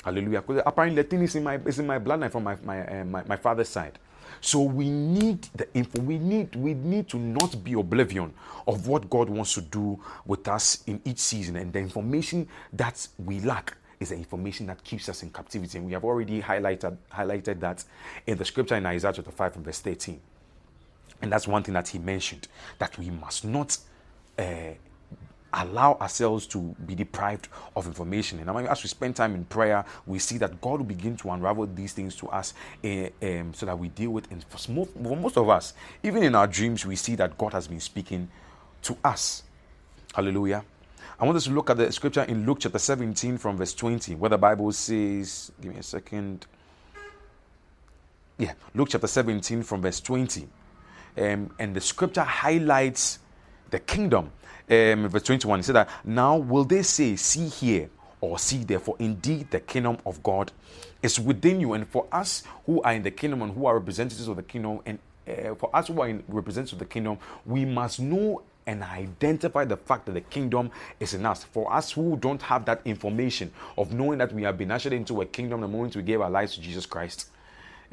Hallelujah. 0.03 0.41
Because 0.41 0.63
apparently 0.65 1.03
the 1.03 1.09
thing 1.09 1.23
is 1.23 1.35
in 1.35 1.45
my 1.45 1.57
is 1.67 1.79
in 1.79 1.87
my 1.87 1.99
bloodline 1.99 2.31
from 2.31 2.45
my 2.45 2.57
my, 2.65 2.79
uh, 2.87 3.05
my, 3.05 3.23
my 3.25 3.37
father's 3.37 3.69
side. 3.69 3.99
So 4.41 4.63
we 4.63 4.89
need 4.89 5.43
the 5.55 5.67
info. 5.75 6.01
We 6.01 6.17
need 6.17 6.57
we 6.57 6.73
need 6.73 7.09
to 7.09 7.19
not 7.19 7.63
be 7.63 7.75
oblivion 7.75 8.33
of 8.67 8.87
what 8.87 9.11
God 9.11 9.29
wants 9.29 9.53
to 9.55 9.61
do 9.61 10.01
with 10.25 10.49
us 10.49 10.83
in 10.87 11.01
each 11.05 11.19
season, 11.19 11.57
and 11.57 11.73
the 11.73 11.81
information 11.81 12.49
that 12.73 13.07
we 13.19 13.41
lack 13.41 13.77
is 13.99 14.09
the 14.09 14.17
information 14.17 14.67
that 14.69 14.83
keeps 14.83 15.09
us 15.11 15.23
in 15.23 15.31
captivity. 15.31 15.77
And 15.77 15.87
we 15.87 15.93
have 15.93 16.05
already 16.05 16.41
highlighted 16.41 16.97
highlighted 17.13 17.61
that 17.61 17.85
in 18.27 18.39
the 18.39 18.45
scripture 18.45 18.77
in 18.77 18.87
Isaiah 18.87 19.13
chapter 19.13 19.33
five 19.33 19.57
and 19.57 19.65
verse 19.65 19.81
thirteen. 19.81 20.21
And 21.21 21.31
that's 21.31 21.47
one 21.47 21.63
thing 21.63 21.75
that 21.75 21.89
he 21.89 21.99
mentioned 21.99 22.49
that 22.79 22.97
we 22.99 23.11
must 23.11 23.45
not 23.45 23.77
uh, 24.39 24.73
allow 25.53 25.95
ourselves 25.95 26.47
to 26.49 26.75
be 26.87 26.95
deprived 26.95 27.49
of 27.77 27.87
information. 27.87 28.39
And 28.39 28.69
as 28.69 28.83
we 28.83 28.89
spend 28.89 29.17
time 29.17 29.35
in 29.35 29.45
prayer, 29.45 29.85
we 30.07 30.19
see 30.19 30.39
that 30.39 30.61
God 30.61 30.81
will 30.81 30.87
begin 30.87 31.17
to 31.19 31.31
unravel 31.31 31.67
these 31.67 31.93
things 31.93 32.15
to 32.17 32.29
us 32.29 32.55
uh, 32.85 33.09
um, 33.23 33.53
so 33.55 33.67
that 33.67 33.79
we 33.79 33.89
deal 33.89 34.11
with 34.11 34.29
for 34.49 34.71
most 34.71 35.37
of 35.37 35.49
us, 35.49 35.75
even 36.03 36.23
in 36.23 36.35
our 36.35 36.47
dreams, 36.47 36.87
we 36.87 36.97
see 36.97 37.15
that 37.17 37.37
God 37.37 37.53
has 37.53 37.69
been 37.69 37.81
speaking 37.81 38.29
to 38.83 38.97
us. 39.05 39.43
Hallelujah. 40.15 40.65
I 41.19 41.25
want 41.25 41.37
us 41.37 41.45
to 41.45 41.51
look 41.51 41.69
at 41.69 41.77
the 41.77 41.93
scripture 41.93 42.23
in 42.23 42.47
Luke 42.47 42.59
chapter 42.61 42.79
17 42.79 43.37
from 43.39 43.59
verse 43.59 43.75
20, 43.75 44.15
where 44.15 44.31
the 44.31 44.39
Bible 44.39 44.73
says, 44.73 45.53
give 45.61 45.73
me 45.73 45.79
a 45.79 45.83
second. 45.83 46.47
Yeah, 48.39 48.55
Luke 48.75 48.89
chapter 48.91 49.07
17 49.07 49.63
from 49.63 49.83
verse 49.83 50.01
20. 50.01 50.49
Um, 51.19 51.51
and 51.59 51.77
the 51.77 51.81
scripture 51.81 52.23
highlights 52.23 53.19
the 53.71 53.79
kingdom 53.79 54.31
um, 54.71 55.09
verse 55.09 55.25
21, 55.25 55.59
he 55.59 55.63
said 55.65 55.75
that 55.75 55.89
now 56.05 56.37
will 56.37 56.65
they 56.65 56.83
say, 56.83 57.17
See 57.17 57.49
here 57.49 57.91
or 58.21 58.39
see 58.39 58.59
there, 58.63 58.79
for 58.79 58.95
indeed 59.01 59.51
the 59.51 59.59
kingdom 59.59 59.99
of 60.07 60.23
God 60.23 60.53
is 61.03 61.19
within 61.19 61.61
you. 61.61 61.73
And 61.73 61.89
for 61.89 62.07
us 62.13 62.45
who 62.67 62.81
are 62.83 62.93
in 62.93 63.03
the 63.03 63.11
kingdom 63.11 63.43
and 63.43 63.53
who 63.53 63.67
are 63.67 63.77
representatives 63.77 64.29
of 64.29 64.37
the 64.37 64.45
kingdom, 64.45 64.81
and 64.87 64.99
uh, 65.29 65.55
for 65.57 65.75
us 65.75 65.89
who 65.89 66.01
are 66.01 66.09
in 66.09 66.23
representatives 66.29 66.75
of 66.75 66.79
the 66.79 66.85
kingdom, 66.85 67.19
we 67.45 67.65
must 67.65 67.99
know 67.99 68.43
and 68.67 68.85
identify 68.85 69.65
the 69.65 69.77
fact 69.77 70.07
that 70.07 70.13
the 70.13 70.21
kingdom 70.21 70.71
is 71.01 71.15
in 71.15 71.27
us. 71.27 71.43
For 71.43 71.73
us 71.73 71.91
who 71.91 72.17
don't 72.17 72.43
have 72.43 72.65
that 72.67 72.81
information 72.85 73.51
of 73.77 73.93
knowing 73.93 74.19
that 74.19 74.33
we 74.33 74.43
have 74.45 74.57
been 74.57 74.71
ushered 74.71 74.93
into 74.93 75.21
a 75.23 75.27
kingdom 75.27 75.63
the 75.63 75.69
moment 75.69 75.97
we 75.97 76.03
gave 76.03 76.21
our 76.21 76.31
lives 76.31 76.55
to 76.55 76.61
Jesus 76.61 76.87
Christ, 76.87 77.29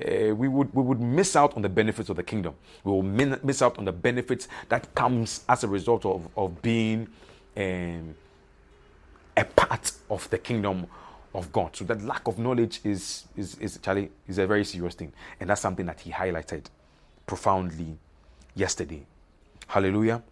uh, 0.03 0.35
we 0.35 0.47
would 0.47 0.73
we 0.73 0.83
would 0.83 0.99
miss 1.01 1.35
out 1.35 1.55
on 1.55 1.61
the 1.61 1.69
benefits 1.69 2.09
of 2.09 2.15
the 2.15 2.23
kingdom. 2.23 2.55
We 2.83 2.91
will 2.91 3.03
min- 3.03 3.39
miss 3.43 3.61
out 3.61 3.77
on 3.77 3.85
the 3.85 3.91
benefits 3.91 4.47
that 4.69 4.93
comes 4.93 5.43
as 5.49 5.63
a 5.63 5.67
result 5.67 6.05
of 6.05 6.27
of 6.37 6.61
being 6.61 7.07
um, 7.55 8.15
a 9.35 9.43
part 9.45 9.91
of 10.09 10.29
the 10.29 10.37
kingdom 10.37 10.87
of 11.33 11.51
God. 11.51 11.75
So 11.75 11.85
that 11.85 12.03
lack 12.03 12.27
of 12.27 12.37
knowledge 12.37 12.81
is 12.83 13.25
is 13.35 13.55
is 13.59 13.79
Charlie 13.81 14.11
is 14.27 14.37
a 14.37 14.47
very 14.47 14.65
serious 14.65 14.95
thing, 14.95 15.13
and 15.39 15.49
that's 15.49 15.61
something 15.61 15.85
that 15.87 15.99
he 16.01 16.11
highlighted 16.11 16.65
profoundly 17.25 17.97
yesterday. 18.55 19.05
Hallelujah. 19.67 20.23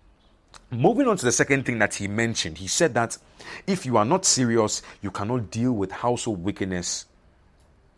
Moving 0.71 1.07
on 1.07 1.17
to 1.17 1.25
the 1.25 1.31
second 1.31 1.65
thing 1.65 1.79
that 1.79 1.95
he 1.95 2.07
mentioned, 2.07 2.57
he 2.57 2.67
said 2.67 2.93
that 2.93 3.17
if 3.67 3.85
you 3.85 3.97
are 3.97 4.05
not 4.05 4.25
serious, 4.25 4.81
you 5.01 5.11
cannot 5.11 5.51
deal 5.51 5.73
with 5.73 5.91
household 5.91 6.43
wickedness 6.43 7.05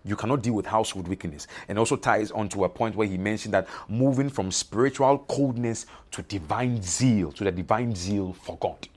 you 0.07 0.15
cannot 0.15 0.41
deal 0.41 0.53
with 0.53 0.65
household 0.65 1.07
wickedness. 1.07 1.47
And 1.67 1.77
also 1.77 1.97
ties 1.97 2.31
on 2.31 2.49
to 2.49 2.63
a 2.63 2.69
point 2.69 2.95
where 2.95 3.07
he 3.07 3.17
mentioned 3.17 3.53
that 3.53 3.67
moving 3.89 4.29
from 4.29 4.51
spiritual 4.51 5.19
coldness 5.27 5.85
to 6.11 6.21
divine 6.23 6.81
zeal, 6.81 7.31
to 7.33 7.43
the 7.43 7.51
divine 7.51 7.93
zeal 7.93 8.33
for 8.33 8.57
God. 8.57 8.87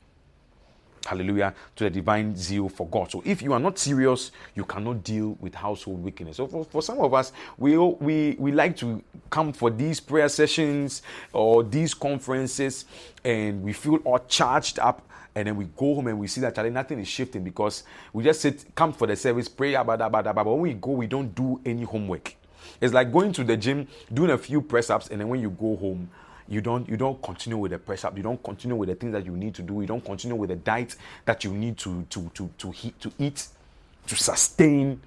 Hallelujah, 1.07 1.55
to 1.77 1.85
the 1.85 1.91
divine 1.91 2.37
zeal 2.37 2.69
for 2.69 2.87
God. 2.87 3.11
So 3.11 3.23
if 3.25 3.43
you 3.43 3.53
are 3.55 3.59
not 3.59 3.79
serious, 3.79 4.31
you 4.55 4.65
cannot 4.65 5.03
deal 5.03 5.37
with 5.41 5.55
household 5.55 6.05
wickedness. 6.05 6.37
So 6.37 6.47
for, 6.47 6.65
for 6.65 6.83
some 6.83 7.01
of 7.01 7.15
us, 7.15 7.33
we, 7.57 7.77
we, 7.77 8.37
we 8.39 8.53
like 8.53 8.77
to 8.77 9.03
come 9.31 9.53
for 9.53 9.71
these 9.71 9.99
prayer 9.99 10.29
sessions 10.29 11.03
or 11.33 11.65
these 11.65 11.95
conferences 11.95 12.85
and 13.25 13.63
we 13.63 13.73
feel 13.73 13.97
all 14.05 14.19
charged 14.29 14.79
up 14.79 15.10
and 15.41 15.49
then 15.49 15.57
we 15.57 15.65
go 15.65 15.95
home 15.95 16.07
and 16.09 16.19
we 16.19 16.27
see 16.27 16.41
that 16.43 16.55
Charlie, 16.55 16.71
nothing 16.71 16.99
is 17.01 17.09
shifting 17.09 17.43
because 17.43 17.85
we 18.13 18.23
just 18.23 18.41
sit, 18.41 18.75
come 18.75 18.93
for 18.93 19.07
the 19.07 19.17
service, 19.17 19.49
pray 19.49 19.75
ah, 19.75 19.81
about 19.81 19.99
that, 19.99 20.07
about 20.07 20.25
that, 20.25 20.35
but 20.35 20.47
when 20.47 20.61
we 20.61 20.75
go, 20.75 20.93
we 20.93 21.07
don't 21.07 21.35
do 21.35 21.61
any 21.65 21.83
homework. 21.83 22.35
It's 22.81 22.95
like 22.95 23.11
going 23.13 23.33
to 23.33 23.45
the 23.45 23.57
gym, 23.57 23.89
doing 24.13 24.31
a 24.31 24.39
few 24.39 24.61
press 24.61 24.91
ups, 24.91 25.09
and 25.09 25.21
then 25.21 25.29
when 25.29 25.41
you 25.41 25.51
go 25.51 25.77
home, 25.77 26.11
you 26.49 26.61
don't 26.61 26.89
you 26.89 26.97
don't 26.97 27.23
continue 27.23 27.57
with 27.57 27.71
the 27.71 27.79
press 27.79 28.05
up. 28.05 28.17
You 28.17 28.23
don't 28.25 28.43
continue 28.43 28.77
with 28.77 28.89
the 28.89 28.97
things 28.97 29.13
that 29.13 29.25
you 29.25 29.37
need 29.37 29.55
to 29.55 29.63
do. 29.63 29.81
You 29.81 29.87
don't 29.87 30.05
continue 30.05 30.35
with 30.35 30.51
the 30.51 30.57
diet 30.57 30.97
that 31.25 31.45
you 31.45 31.53
need 31.53 31.79
to 31.79 32.03
to 32.11 32.31
to 32.35 32.51
to, 32.59 32.75
eat, 32.83 33.01
to 33.01 33.13
eat 33.19 33.47
to 34.09 34.17
sustain 34.17 35.01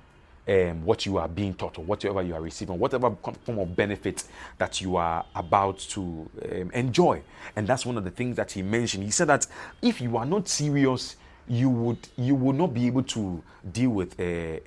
um, 0.48 0.86
what 0.86 1.06
you 1.06 1.18
are 1.18 1.28
being 1.28 1.54
taught 1.54 1.78
or 1.78 1.86
whatever 1.86 2.22
you 2.22 2.34
are 2.34 2.42
receiving, 2.42 2.78
whatever 2.78 3.16
form 3.46 3.60
of 3.60 3.76
benefit 3.76 4.24
that 4.58 4.82
you 4.82 4.96
are 4.96 5.26
about 5.36 5.80
to 5.80 6.30
um, 6.52 6.72
enjoy. 6.72 7.22
And 7.56 7.68
that's 7.68 7.86
one 7.86 7.98
of 7.98 8.04
the 8.04 8.12
things 8.12 8.36
that 8.36 8.52
he 8.52 8.62
mentioned. 8.62 9.04
He 9.04 9.12
said 9.12 9.30
that 9.30 9.48
if 9.82 10.02
you 10.02 10.18
are 10.18 10.26
not 10.26 10.48
serious, 10.48 11.16
you 11.48 11.70
would 11.70 12.08
you 12.16 12.36
will 12.36 12.54
not 12.54 12.74
be 12.74 12.88
able 12.88 13.04
to 13.04 13.44
deal 13.70 13.90
with 13.90 14.18
uh, 14.20 14.24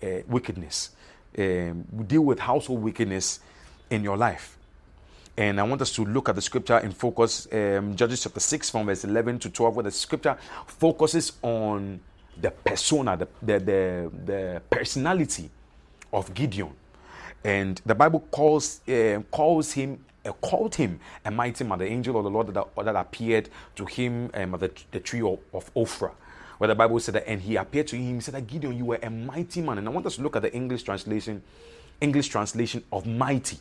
uh, 0.07 0.23
wickedness, 0.29 0.91
um, 1.39 1.85
deal 2.07 2.23
with 2.23 2.39
household 2.39 2.83
wickedness 2.83 3.41
in 3.91 4.03
your 4.03 4.17
life. 4.17 4.59
And 5.39 5.61
I 5.61 5.65
want 5.65 5.83
us 5.83 5.93
to 5.93 6.05
look 6.05 6.31
at 6.31 6.35
the 6.35 6.41
scripture 6.41 6.79
in 6.79 6.93
focus, 6.93 7.47
um, 7.53 7.95
Judges 7.95 8.23
chapter 8.23 8.41
6, 8.41 8.71
from 8.71 8.87
verse 8.87 9.05
11 9.05 9.39
to 9.41 9.51
12, 9.51 9.77
where 9.77 9.83
the 9.83 9.91
scripture 9.91 10.39
focuses 10.67 11.33
on 11.43 12.01
the 12.41 12.51
persona, 12.51 13.19
the, 13.19 13.29
the, 13.43 13.59
the, 13.59 14.11
the 14.25 14.63
personality 14.71 15.51
of 16.17 16.35
Gideon. 16.35 16.71
And 17.45 17.81
the 17.87 17.95
Bible 17.95 18.21
calls, 18.31 18.81
uh, 18.89 19.21
calls 19.31 19.73
him 19.73 20.05
uh, 20.25 20.33
called 20.33 20.75
him 20.75 20.99
a 21.25 21.31
mighty 21.31 21.63
man, 21.63 21.79
the 21.79 21.87
angel 21.87 22.17
of 22.17 22.25
the 22.25 22.31
Lord 22.31 22.53
that, 22.53 22.85
that 22.85 22.97
appeared 22.97 23.49
to 23.77 23.85
him 23.85 24.29
um, 24.35 24.55
at 24.55 24.61
the, 24.61 24.73
the 24.91 24.99
tree 24.99 25.21
of, 25.21 25.39
of 25.55 25.73
Ophrah. 25.75 26.13
Where 26.59 26.67
the 26.67 26.75
Bible 26.75 26.99
said 26.99 27.15
that, 27.15 27.29
and 27.29 27.41
he 27.41 27.55
appeared 27.55 27.87
to 27.89 27.97
him, 27.97 28.17
he 28.17 28.21
said 28.21 28.35
that 28.35 28.47
Gideon, 28.47 28.77
you 28.77 28.87
were 28.87 28.99
a 29.01 29.11
mighty 29.11 29.61
man. 29.61 29.79
And 29.79 29.87
I 29.87 29.91
want 29.93 30.07
us 30.07 30.17
to 30.17 30.23
look 30.23 30.35
at 30.35 30.43
the 30.43 30.53
English 30.53 30.83
translation, 30.83 31.43
English 32.01 32.29
translation 32.29 32.83
of 32.91 33.07
mighty. 33.07 33.59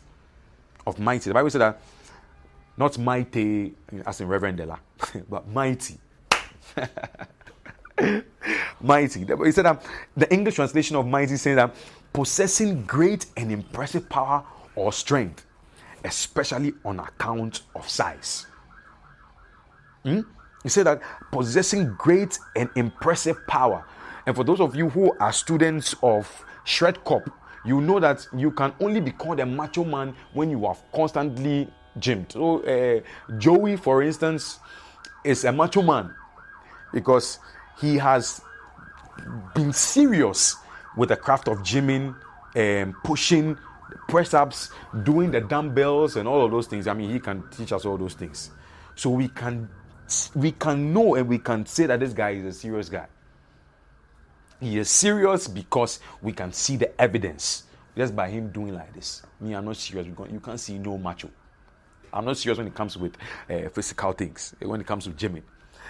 Of 0.86 0.98
mighty. 0.98 1.30
The 1.30 1.34
Bible 1.34 1.50
said 1.50 1.60
that 1.60 1.80
not 2.76 2.98
mighty 2.98 3.74
as 4.04 4.20
in 4.20 4.28
Reverend 4.28 4.58
Dela, 4.58 4.80
but 5.28 5.46
mighty. 5.48 5.98
mighty. 8.80 9.20
He 9.20 9.52
said 9.52 9.66
that 9.66 9.84
the 10.16 10.32
English 10.32 10.56
translation 10.56 10.96
of 10.96 11.06
mighty 11.06 11.36
says 11.36 11.56
that 11.56 11.74
possessing 12.16 12.82
great 12.86 13.26
and 13.36 13.52
impressive 13.52 14.08
power 14.08 14.42
or 14.74 14.90
strength, 14.90 15.44
especially 16.02 16.72
on 16.82 16.98
account 16.98 17.60
of 17.74 17.86
size. 17.86 18.46
Hmm? 20.02 20.20
He 20.62 20.70
said 20.70 20.86
that 20.86 21.02
possessing 21.30 21.94
great 21.98 22.38
and 22.56 22.70
impressive 22.74 23.46
power. 23.46 23.84
And 24.26 24.34
for 24.34 24.44
those 24.44 24.62
of 24.62 24.74
you 24.74 24.88
who 24.88 25.12
are 25.20 25.30
students 25.30 25.94
of 26.02 26.26
Shred 26.64 27.04
Corp, 27.04 27.30
you 27.66 27.82
know 27.82 28.00
that 28.00 28.26
you 28.34 28.50
can 28.50 28.72
only 28.80 29.02
be 29.02 29.10
called 29.10 29.38
a 29.40 29.44
macho 29.44 29.84
man 29.84 30.14
when 30.32 30.48
you 30.48 30.66
have 30.66 30.82
constantly 30.94 31.68
gymmed. 31.98 32.32
So, 32.32 32.60
uh, 32.60 33.02
Joey, 33.36 33.76
for 33.76 34.02
instance, 34.02 34.58
is 35.22 35.44
a 35.44 35.52
macho 35.52 35.82
man 35.82 36.14
because 36.94 37.40
he 37.78 37.98
has 37.98 38.40
been 39.54 39.74
serious 39.74 40.56
with 40.96 41.10
the 41.10 41.16
craft 41.16 41.48
of 41.48 41.58
gymming, 41.58 42.16
um, 42.56 42.96
pushing, 43.04 43.58
press 44.08 44.34
ups, 44.34 44.70
doing 45.02 45.30
the 45.30 45.40
dumbbells, 45.40 46.16
and 46.16 46.26
all 46.26 46.44
of 46.44 46.50
those 46.50 46.66
things. 46.66 46.86
I 46.86 46.94
mean, 46.94 47.10
he 47.10 47.20
can 47.20 47.44
teach 47.50 47.72
us 47.72 47.84
all 47.84 47.96
those 47.96 48.14
things. 48.14 48.50
So 48.94 49.10
we 49.10 49.28
can 49.28 49.68
we 50.34 50.52
can 50.52 50.92
know 50.92 51.16
and 51.16 51.28
we 51.28 51.38
can 51.38 51.66
say 51.66 51.86
that 51.86 52.00
this 52.00 52.12
guy 52.12 52.30
is 52.30 52.44
a 52.44 52.52
serious 52.52 52.88
guy. 52.88 53.06
He 54.60 54.78
is 54.78 54.88
serious 54.88 55.48
because 55.48 56.00
we 56.22 56.32
can 56.32 56.52
see 56.52 56.76
the 56.76 56.98
evidence 57.00 57.64
just 57.96 58.14
by 58.14 58.30
him 58.30 58.50
doing 58.50 58.74
like 58.74 58.92
this. 58.94 59.22
Me, 59.40 59.54
I'm 59.54 59.64
not 59.64 59.76
serious. 59.76 60.06
You 60.06 60.40
can't 60.40 60.60
see 60.60 60.78
no 60.78 60.96
macho. 60.96 61.28
I'm 62.12 62.24
not 62.24 62.36
serious 62.38 62.56
when 62.58 62.66
it 62.68 62.74
comes 62.74 62.96
with 62.96 63.16
uh, 63.50 63.68
physical 63.70 64.12
things, 64.12 64.54
when 64.60 64.80
it 64.80 64.86
comes 64.86 65.04
to 65.04 65.10
gymming. 65.10 65.42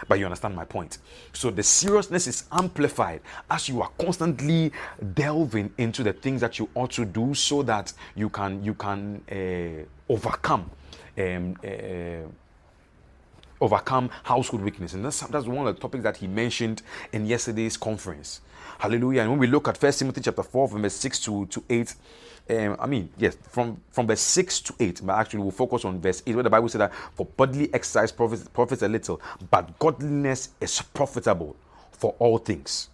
But 0.08 0.18
you 0.18 0.24
understand 0.26 0.54
my 0.54 0.64
point. 0.64 0.98
So 1.32 1.50
the 1.50 1.62
seriousness 1.62 2.26
is 2.26 2.44
amplified 2.52 3.20
as 3.50 3.68
you 3.68 3.82
are 3.82 3.90
constantly 3.98 4.72
delving 5.14 5.72
into 5.78 6.02
the 6.02 6.12
things 6.12 6.40
that 6.40 6.58
you 6.58 6.68
ought 6.74 6.92
to 6.92 7.04
do, 7.04 7.34
so 7.34 7.62
that 7.62 7.92
you 8.14 8.28
can 8.28 8.62
you 8.64 8.74
can 8.74 9.22
uh, 9.30 10.12
overcome. 10.12 10.70
Um, 11.18 11.56
uh, 11.64 12.28
overcome 13.60 14.10
household 14.22 14.62
weakness. 14.62 14.94
And 14.94 15.04
that's, 15.04 15.20
that's 15.20 15.46
one 15.46 15.66
of 15.66 15.74
the 15.74 15.80
topics 15.80 16.04
that 16.04 16.16
he 16.16 16.26
mentioned 16.26 16.82
in 17.12 17.26
yesterday's 17.26 17.76
conference. 17.76 18.40
Hallelujah. 18.78 19.22
And 19.22 19.30
when 19.30 19.38
we 19.38 19.46
look 19.46 19.68
at 19.68 19.78
first 19.78 19.98
timothy 19.98 20.20
chapter 20.20 20.42
4 20.42 20.68
verse 20.68 20.94
6 20.94 21.20
to, 21.20 21.46
to 21.46 21.64
8 21.68 21.94
um, 22.48 22.76
I 22.78 22.86
mean, 22.86 23.10
yes, 23.18 23.36
from, 23.48 23.80
from 23.90 24.06
verse 24.06 24.20
6 24.20 24.60
to 24.60 24.74
8, 24.78 25.00
but 25.04 25.14
actually 25.14 25.40
we'll 25.40 25.50
focus 25.50 25.84
on 25.84 26.00
verse 26.00 26.22
8, 26.24 26.34
where 26.36 26.44
the 26.44 26.50
Bible 26.50 26.68
said 26.68 26.80
that 26.80 26.94
for 26.94 27.26
bodily 27.26 27.72
exercise 27.74 28.12
profits, 28.12 28.46
profits 28.48 28.82
a 28.82 28.88
little, 28.88 29.20
but 29.50 29.76
godliness 29.80 30.50
is 30.60 30.80
profitable 30.94 31.56
for 31.90 32.14
all 32.18 32.38
things. 32.38 32.88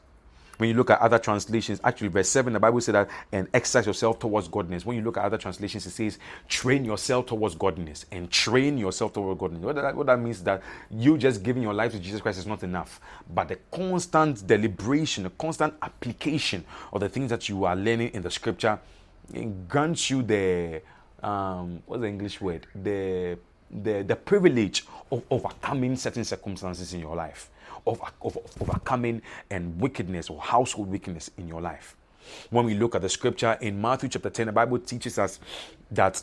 When 0.59 0.69
you 0.69 0.75
look 0.75 0.91
at 0.91 1.01
other 1.01 1.19
translations, 1.19 1.81
actually, 1.83 2.09
verse 2.09 2.29
7, 2.29 2.53
the 2.53 2.61
Bible 2.61 2.81
said 2.81 2.95
that, 2.95 3.09
and 3.33 3.49
exercise 3.55 3.87
yourself 3.87 4.19
towards 4.19 4.49
godliness. 4.49 4.85
When 4.85 4.97
you 4.97 5.03
look 5.03 5.17
at 5.17 5.25
other 5.25 5.39
translations, 5.39 5.87
it 5.87 5.91
says, 5.91 6.19
train 6.49 6.85
yourself 6.85 7.27
towards 7.27 7.55
godliness 7.55 8.07
and 8.13 8.31
train 8.31 8.79
yourself 8.79 9.13
towards 9.13 9.41
godliness. 9.41 9.65
What 9.65 9.77
that, 9.77 9.97
what 9.97 10.07
that 10.07 10.19
means 10.21 10.39
is 10.39 10.45
that 10.45 10.63
you 10.91 11.19
just 11.19 11.43
giving 11.43 11.63
your 11.63 11.75
life 11.75 11.93
to 11.93 11.99
Jesus 11.99 12.21
Christ 12.21 12.39
is 12.39 12.47
not 12.47 12.63
enough, 12.63 13.01
but 13.33 13.49
the 13.49 13.59
constant 13.71 14.47
deliberation, 14.47 15.25
the 15.25 15.31
constant 15.31 15.75
application 15.83 16.65
of 16.93 17.01
the 17.01 17.09
things 17.09 17.31
that 17.31 17.49
you 17.49 17.65
are 17.65 17.77
learning 17.77 18.09
in 18.09 18.23
the 18.23 18.31
scripture 18.31 18.79
grants 19.69 20.11
you 20.11 20.23
the 20.23 20.83
um, 21.23 21.83
what's 21.87 22.01
the 22.03 22.09
English 22.09 22.41
word? 22.41 22.67
The 22.75 23.39
the 23.71 24.03
the 24.03 24.17
privilege 24.17 24.85
of 25.11 25.23
overcoming 25.31 25.97
certain 25.97 26.25
circumstances 26.25 26.93
in 26.93 27.01
your 27.01 27.17
life, 27.17 27.49
of, 27.87 28.01
of, 28.23 28.39
overcoming 28.61 29.23
and 29.51 29.81
wickedness 29.81 30.31
or 30.31 30.41
household 30.41 30.89
wickedness 30.89 31.31
in 31.39 31.49
your 31.49 31.61
life. 31.61 31.97
When 32.51 32.67
we 32.67 32.75
look 32.75 32.95
at 32.95 33.03
the 33.03 33.09
scripture 33.09 33.59
in 33.61 33.81
Matthew 33.81 34.09
chapter 34.09 34.31
10, 34.31 34.47
the 34.47 34.53
Bible 34.53 34.79
teaches 34.79 35.19
us 35.19 35.41
that 35.91 36.23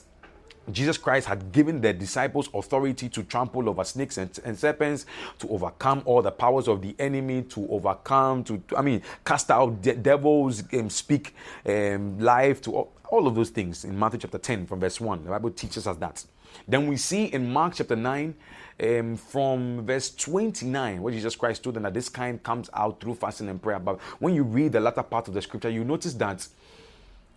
Jesus 0.71 0.97
Christ 0.97 1.27
had 1.27 1.51
given 1.51 1.81
the 1.81 1.93
disciples 1.93 2.49
authority 2.53 3.09
to 3.09 3.23
trample 3.23 3.67
over 3.69 3.83
snakes 3.83 4.17
and, 4.17 4.37
and, 4.45 4.57
serpents, 4.57 5.05
to 5.39 5.49
overcome 5.49 6.03
all 6.05 6.21
the 6.21 6.31
powers 6.31 6.67
of 6.67 6.81
the 6.81 6.95
enemy, 6.99 7.41
to 7.43 7.67
overcome, 7.69 8.43
to, 8.43 8.57
to 8.67 8.77
I 8.77 8.81
mean, 8.81 9.01
cast 9.25 9.49
out 9.51 9.81
de- 9.81 9.95
devils, 9.95 10.63
um, 10.73 10.89
speak 10.89 11.35
um, 11.65 12.19
life, 12.19 12.61
to 12.61 12.75
all, 12.75 12.93
all 13.09 13.27
of 13.27 13.35
those 13.35 13.49
things 13.49 13.83
in 13.83 13.97
Matthew 13.97 14.19
chapter 14.19 14.37
10 14.37 14.67
from 14.67 14.79
verse 14.79 15.01
1. 15.01 15.23
The 15.23 15.29
Bible 15.29 15.51
teaches 15.51 15.87
us 15.87 15.97
that. 15.97 16.23
Then 16.67 16.87
we 16.87 16.97
see 16.97 17.25
in 17.25 17.51
Mark 17.51 17.73
chapter 17.75 17.95
9 17.95 18.35
um, 18.81 19.15
from 19.17 19.85
verse 19.85 20.13
29 20.15 21.01
where 21.01 21.13
Jesus 21.13 21.35
Christ 21.35 21.63
told 21.63 21.75
them 21.75 21.83
that 21.83 21.93
this 21.93 22.09
kind 22.09 22.41
comes 22.41 22.69
out 22.73 22.99
through 22.99 23.15
fasting 23.15 23.49
and 23.49 23.61
prayer. 23.61 23.79
But 23.79 23.99
when 24.19 24.33
you 24.33 24.43
read 24.43 24.71
the 24.71 24.79
latter 24.79 25.03
part 25.03 25.27
of 25.27 25.33
the 25.33 25.41
scripture, 25.41 25.69
you 25.69 25.83
notice 25.83 26.13
that 26.15 26.47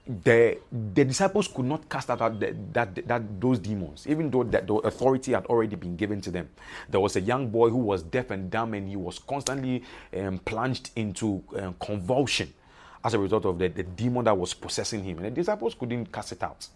the 0.07 0.59
the 0.95 1.05
disciples 1.05 1.47
could 1.47 1.65
not 1.65 1.89
cast 1.89 2.11
out 2.11 2.19
that, 2.19 2.75
that, 2.75 3.07
that 3.07 3.41
those 3.41 3.61
demons, 3.61 4.05
even 4.09 4.31
though 4.31 4.43
that 4.43 4.67
the 4.67 4.75
authority 4.75 5.33
had 5.33 5.47
already 5.47 5.77
been 5.77 5.97
given 5.97 6.21
to 6.21 6.31
them. 6.31 6.49
There 6.89 6.99
was 6.99 7.15
a 7.15 7.21
young 7.21 7.49
boy 7.51 7.71
who 7.71 7.79
was 7.79 8.03
deaf 8.03 8.31
and 8.31 8.51
dumb, 8.51 8.75
and 8.75 8.89
he 8.89 8.97
was 8.97 9.21
constantly 9.21 9.85
um, 10.17 10.39
plunged 10.39 10.91
into 10.97 11.45
um, 11.57 11.77
convulsion 11.79 12.53
as 13.05 13.15
a 13.15 13.19
result 13.19 13.45
of 13.47 13.59
the, 13.59 13.69
the 13.69 13.85
demon 13.85 14.25
that 14.25 14.37
was 14.37 14.55
possessing 14.55 15.05
him. 15.05 15.19
And 15.19 15.27
the 15.27 15.31
disciples 15.31 15.75
couldn't 15.75 16.07
cast 16.13 16.33
it 16.33 16.43
out. 16.43 16.67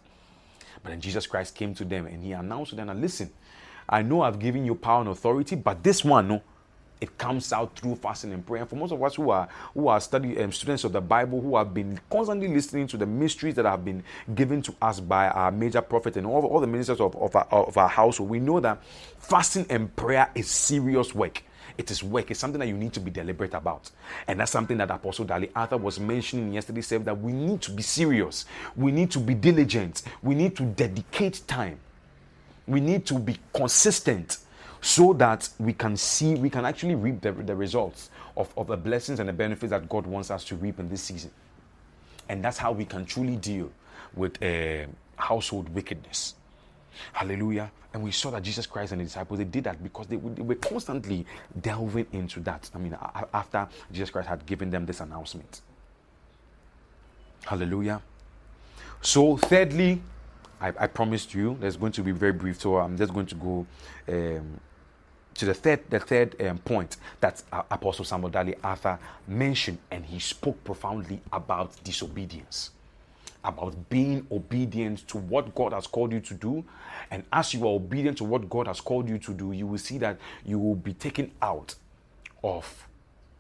But 0.83 0.90
then 0.90 1.00
Jesus 1.00 1.26
Christ 1.26 1.55
came 1.55 1.74
to 1.74 1.85
them 1.85 2.07
and 2.07 2.22
he 2.22 2.33
announced 2.33 2.70
to 2.70 2.76
them, 2.76 3.00
"Listen, 3.00 3.31
I 3.88 4.03
know 4.03 4.22
I've 4.22 4.38
given 4.38 4.64
you 4.64 4.75
power 4.75 5.01
and 5.01 5.11
authority, 5.11 5.57
but 5.57 5.83
this 5.83 6.05
one, 6.05 6.29
no." 6.29 6.42
it 7.01 7.18
comes 7.18 7.53
out 7.53 7.79
through 7.79 7.96
fasting 7.96 8.33
and 8.33 8.46
prayer. 8.46 8.62
And 8.62 8.70
for 8.70 8.77
most 8.77 8.92
of 8.92 9.03
us 9.03 9.14
who 9.16 9.31
are 9.31 9.49
who 9.75 9.88
are 9.88 10.01
study 10.01 10.38
um, 10.38 10.53
students 10.53 10.85
of 10.85 10.92
the 10.92 11.01
Bible, 11.01 11.40
who 11.40 11.57
have 11.57 11.75
been 11.75 11.99
constantly 12.11 12.49
listening 12.49 12.87
to 12.88 12.96
the 12.96 13.07
mysteries 13.07 13.55
that 13.57 13.64
have 13.64 13.85
been 13.85 14.03
given 14.35 14.62
to 14.62 14.75
us 14.81 15.01
by 15.01 15.29
our 15.29 15.51
major 15.51 15.83
prophet 15.83 16.16
and 16.16 16.27
all, 16.27 16.44
all 16.46 16.61
the 16.61 16.66
ministers 16.66 17.01
of, 17.01 17.14
of, 17.16 17.37
our, 17.37 17.46
of 17.51 17.77
our 17.77 17.88
household, 17.88 18.31
we 18.31 18.40
know 18.40 18.61
that 18.61 18.83
fasting 19.18 19.66
and 19.68 19.94
prayer 19.94 20.31
is 20.35 20.49
serious 20.49 21.14
work. 21.14 21.42
It 21.77 21.90
is 21.90 22.03
work. 22.03 22.31
It's 22.31 22.40
something 22.40 22.59
that 22.59 22.68
you 22.68 22.77
need 22.77 22.94
to 22.94 23.01
be 23.01 23.11
deliberate 23.11 23.53
about. 23.53 23.90
And 24.27 24.40
that's 24.40 24.51
something 24.51 24.79
that 24.79 24.90
Apostle 24.90 25.27
Dali 25.27 25.51
Arthur 25.55 25.77
was 25.77 26.01
mentioning 26.01 26.55
yesterday, 26.55 26.81
said 26.81 27.05
that 27.05 27.20
we 27.20 27.33
need 27.33 27.61
to 27.62 27.70
be 27.70 27.83
serious. 27.83 28.46
We 28.75 28.92
need 28.92 29.11
to 29.11 29.18
be 29.18 29.35
diligent. 29.35 30.03
We 30.22 30.35
need 30.35 30.57
to 30.57 30.62
dedicate 30.62 31.42
time. 31.46 31.79
We 32.66 32.81
need 32.81 33.07
to 33.07 33.18
be 33.18 33.38
consistent 33.52 34.38
so 34.81 35.12
that 35.14 35.48
we 35.59 35.72
can 35.72 35.96
see, 35.96 36.35
we 36.35 36.50
can 36.50 36.64
actually 36.64 36.94
reap 36.94 37.20
the, 37.20 37.33
the 37.33 37.55
results 37.55 38.11
of, 38.37 38.52
of 38.57 38.68
the 38.68 38.76
blessings 38.76 39.20
and 39.20 39.29
the 39.29 39.33
benefits 39.33 39.70
that 39.70 39.88
God 39.88 40.07
wants 40.07 40.31
us 40.31 40.44
to 40.44 40.57
reap 40.57 40.79
in 40.79 40.88
this 40.88 41.02
season. 41.02 41.31
And 42.29 42.44
that's 42.44 42.59
how 42.59 42.72
we 42.72 42.85
can 42.85 43.05
truly 43.05 43.37
deal 43.37 43.70
with 44.14 44.42
uh, 44.42 44.87
household 45.16 45.68
wickedness. 45.70 46.35
Hallelujah. 47.12 47.70
And 47.92 48.02
we 48.02 48.11
saw 48.11 48.31
that 48.33 48.42
Jesus 48.42 48.66
Christ 48.66 48.92
and 48.92 49.00
the 49.00 49.05
disciples, 49.05 49.38
they 49.38 49.44
did 49.44 49.64
that 49.64 49.83
because 49.83 50.07
they, 50.07 50.16
they 50.16 50.42
were 50.42 50.55
constantly 50.57 51.24
delving 51.61 52.07
into 52.12 52.40
that. 52.40 52.70
I 52.74 52.79
mean, 52.79 52.96
after 53.33 53.68
Jesus 53.90 54.11
Christ 54.11 54.29
had 54.29 54.44
given 54.44 54.70
them 54.70 54.85
this 54.87 55.00
announcement. 55.00 55.62
Hallelujah. 57.44 58.02
So, 59.00 59.37
thirdly, 59.37 60.02
I, 60.61 60.69
I, 60.79 60.87
promised 60.87 61.35
you 61.35 61.57
there's 61.61 61.77
going 61.77 61.92
to 61.92 62.03
be 62.03 62.12
very 62.12 62.33
brief, 62.33 62.61
so 62.61 62.77
I'm 62.77 62.97
just 62.97 63.12
going 63.12 63.27
to 63.27 63.35
go 63.35 63.66
um, 64.09 64.61
to 65.35 65.45
the 65.45 65.55
third, 65.55 65.81
the 65.90 66.01
third 66.01 66.40
um, 66.42 66.59
point 66.59 66.97
that 67.21 67.42
uh, 67.53 67.62
Apostle 67.71 68.05
Samuel 68.05 68.31
Dali 68.31 68.57
Arthur 68.64 68.99
mentioned, 69.29 69.79
and 69.90 70.05
he 70.05 70.19
spoke 70.19 70.62
profoundly 70.64 71.21
about 71.33 71.73
disobedience, 71.85 72.71
about 73.45 73.88
being 73.90 74.27
obedient 74.31 75.07
to 75.09 75.19
what 75.19 75.55
God 75.55 75.73
has 75.73 75.87
called 75.87 76.12
you 76.12 76.21
to 76.21 76.35
do. 76.35 76.64
And 77.11 77.23
as 77.33 77.53
you 77.53 77.64
are 77.66 77.75
obedient 77.75 78.19
to 78.19 78.25
what 78.25 78.49
God 78.49 78.66
has 78.66 78.81
called 78.81 79.09
you 79.09 79.19
to 79.19 79.35
do, 79.35 79.53
you 79.53 79.66
will 79.66 79.79
see 79.79 79.99
that 79.99 80.19
you 80.45 80.59
will 80.59 80.75
be 80.75 80.95
taken 80.95 81.31
out 81.42 81.75
of 82.42 82.88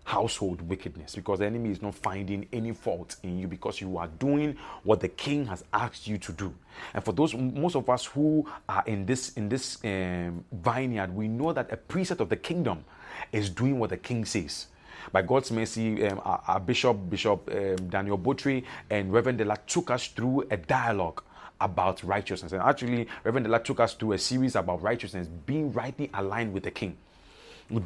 household 0.06 0.62
wickedness 0.62 1.16
because 1.16 1.40
the 1.40 1.46
enemy 1.46 1.68
is 1.68 1.82
not 1.82 1.92
finding 1.92 2.46
any 2.52 2.72
fault 2.72 3.16
in 3.24 3.40
you 3.40 3.48
because 3.48 3.80
you 3.80 3.98
are 3.98 4.06
doing 4.20 4.56
what 4.84 5.00
the 5.00 5.08
king 5.08 5.44
has 5.44 5.64
asked 5.72 6.06
you 6.06 6.16
to 6.16 6.30
do. 6.30 6.54
And 6.94 7.04
for 7.04 7.10
those 7.10 7.34
most 7.34 7.74
of 7.74 7.90
us 7.90 8.06
who 8.06 8.48
are 8.68 8.84
in 8.86 9.04
this 9.04 9.30
in 9.30 9.48
this 9.48 9.78
um, 9.84 10.44
vineyard 10.52 11.12
we 11.12 11.26
know 11.26 11.52
that 11.52 11.72
a 11.72 11.76
precept 11.76 12.20
of 12.20 12.28
the 12.28 12.36
kingdom 12.36 12.84
is 13.32 13.50
doing 13.50 13.80
what 13.80 13.90
the 13.90 13.96
king 13.96 14.24
says. 14.24 14.68
By 15.10 15.22
God's 15.22 15.50
mercy, 15.50 16.06
um, 16.06 16.20
our, 16.24 16.40
our, 16.46 16.60
Bishop, 16.60 17.10
Bishop 17.10 17.50
um, 17.52 17.88
Daniel 17.88 18.16
Botry, 18.16 18.64
and 18.88 19.12
Reverend 19.12 19.38
Dela 19.38 19.56
took 19.66 19.90
us 19.90 20.06
through 20.06 20.46
a 20.52 20.56
dialogue 20.56 21.22
about 21.60 22.02
righteousness. 22.04 22.52
And 22.52 22.62
actually, 22.62 23.08
Reverend 23.24 23.46
Dela 23.46 23.60
took 23.60 23.80
us 23.80 23.94
through 23.94 24.12
a 24.12 24.18
series 24.18 24.54
about 24.54 24.82
righteousness, 24.82 25.28
being 25.46 25.72
rightly 25.72 26.10
aligned 26.14 26.52
with 26.52 26.64
the 26.64 26.72
King, 26.72 26.96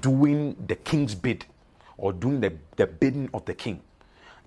doing 0.00 0.56
the 0.66 0.76
King's 0.76 1.14
bid 1.14 1.44
or 2.00 2.12
doing 2.12 2.40
the, 2.40 2.52
the 2.76 2.86
bidding 2.86 3.28
of 3.32 3.44
the 3.44 3.54
king. 3.54 3.80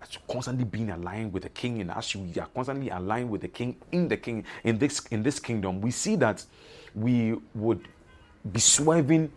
As 0.01 0.17
constantly 0.29 0.65
being 0.65 0.89
aligned 0.89 1.31
with 1.31 1.43
the 1.43 1.49
king, 1.49 1.79
and 1.79 1.89
as 1.91 2.13
you 2.13 2.29
are 2.41 2.47
constantly 2.53 2.89
aligned 2.89 3.29
with 3.29 3.39
the 3.39 3.47
king 3.47 3.77
in 3.93 4.09
the 4.09 4.17
king 4.17 4.43
in 4.65 4.77
this 4.77 4.99
in 5.11 5.23
this 5.23 5.39
kingdom, 5.39 5.79
we 5.79 5.91
see 5.91 6.17
that 6.17 6.43
we 6.93 7.35
would 7.55 7.87
be 8.51 8.59
swerving 8.59 9.31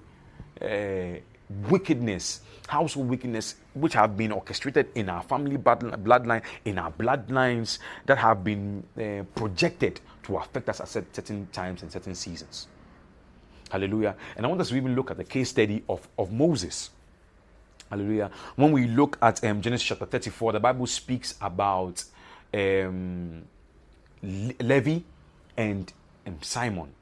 uh, 0.60 1.20
wickedness, 1.68 2.40
household 2.66 3.08
wickedness, 3.08 3.56
which 3.74 3.92
have 3.92 4.16
been 4.16 4.32
orchestrated 4.32 4.88
in 4.96 5.08
our 5.08 5.22
family 5.22 5.56
bloodline, 5.56 6.42
in 6.64 6.78
our 6.78 6.90
bloodlines 6.90 7.78
that 8.06 8.18
have 8.18 8.42
been 8.42 8.82
uh, 8.98 9.22
projected 9.38 10.00
to 10.24 10.36
affect 10.36 10.68
us 10.68 10.80
at 10.80 10.88
certain 10.88 11.46
times 11.52 11.82
and 11.82 11.92
certain 11.92 12.14
seasons. 12.14 12.66
Hallelujah. 13.70 14.16
And 14.36 14.44
I 14.44 14.48
want 14.48 14.60
us 14.60 14.70
to 14.70 14.76
even 14.76 14.96
look 14.96 15.12
at 15.12 15.16
the 15.16 15.24
case 15.24 15.50
study 15.50 15.84
of, 15.88 16.08
of 16.18 16.32
Moses. 16.32 16.90
Hallelujah. 17.90 18.30
When 18.56 18.72
we 18.72 18.86
look 18.86 19.16
at 19.22 19.42
um, 19.44 19.62
Genesis 19.62 19.86
chapter 19.86 20.06
34, 20.06 20.52
the 20.52 20.60
Bible 20.60 20.86
speaks 20.86 21.36
about 21.40 22.02
um, 22.52 23.42
Levi 24.22 25.00
and 25.56 25.92
um, 26.26 26.38
Simon. 26.42 26.92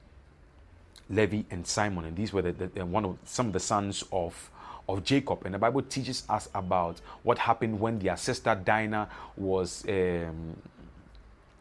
Levi 1.09 1.43
and 1.51 1.67
Simon, 1.67 2.07
and 2.07 2.17
these 2.17 2.33
were 2.33 2.43
the, 2.43 2.53
the, 2.53 2.85
one 2.85 3.05
of 3.05 3.19
some 3.25 3.49
of 3.49 3.53
the 3.53 3.61
sons 3.61 4.05
of 4.13 4.51
of 4.87 5.03
Jacob. 5.03 5.45
And 5.47 5.55
the 5.55 5.59
Bible 5.59 5.83
teaches 5.83 6.25
us 6.29 6.49
about 6.55 7.01
what 7.23 7.39
happened 7.39 7.81
when 7.81 7.99
their 7.99 8.17
sister 8.17 8.55
Dinah 8.55 9.09
was 9.37 9.85
um, 9.89 10.57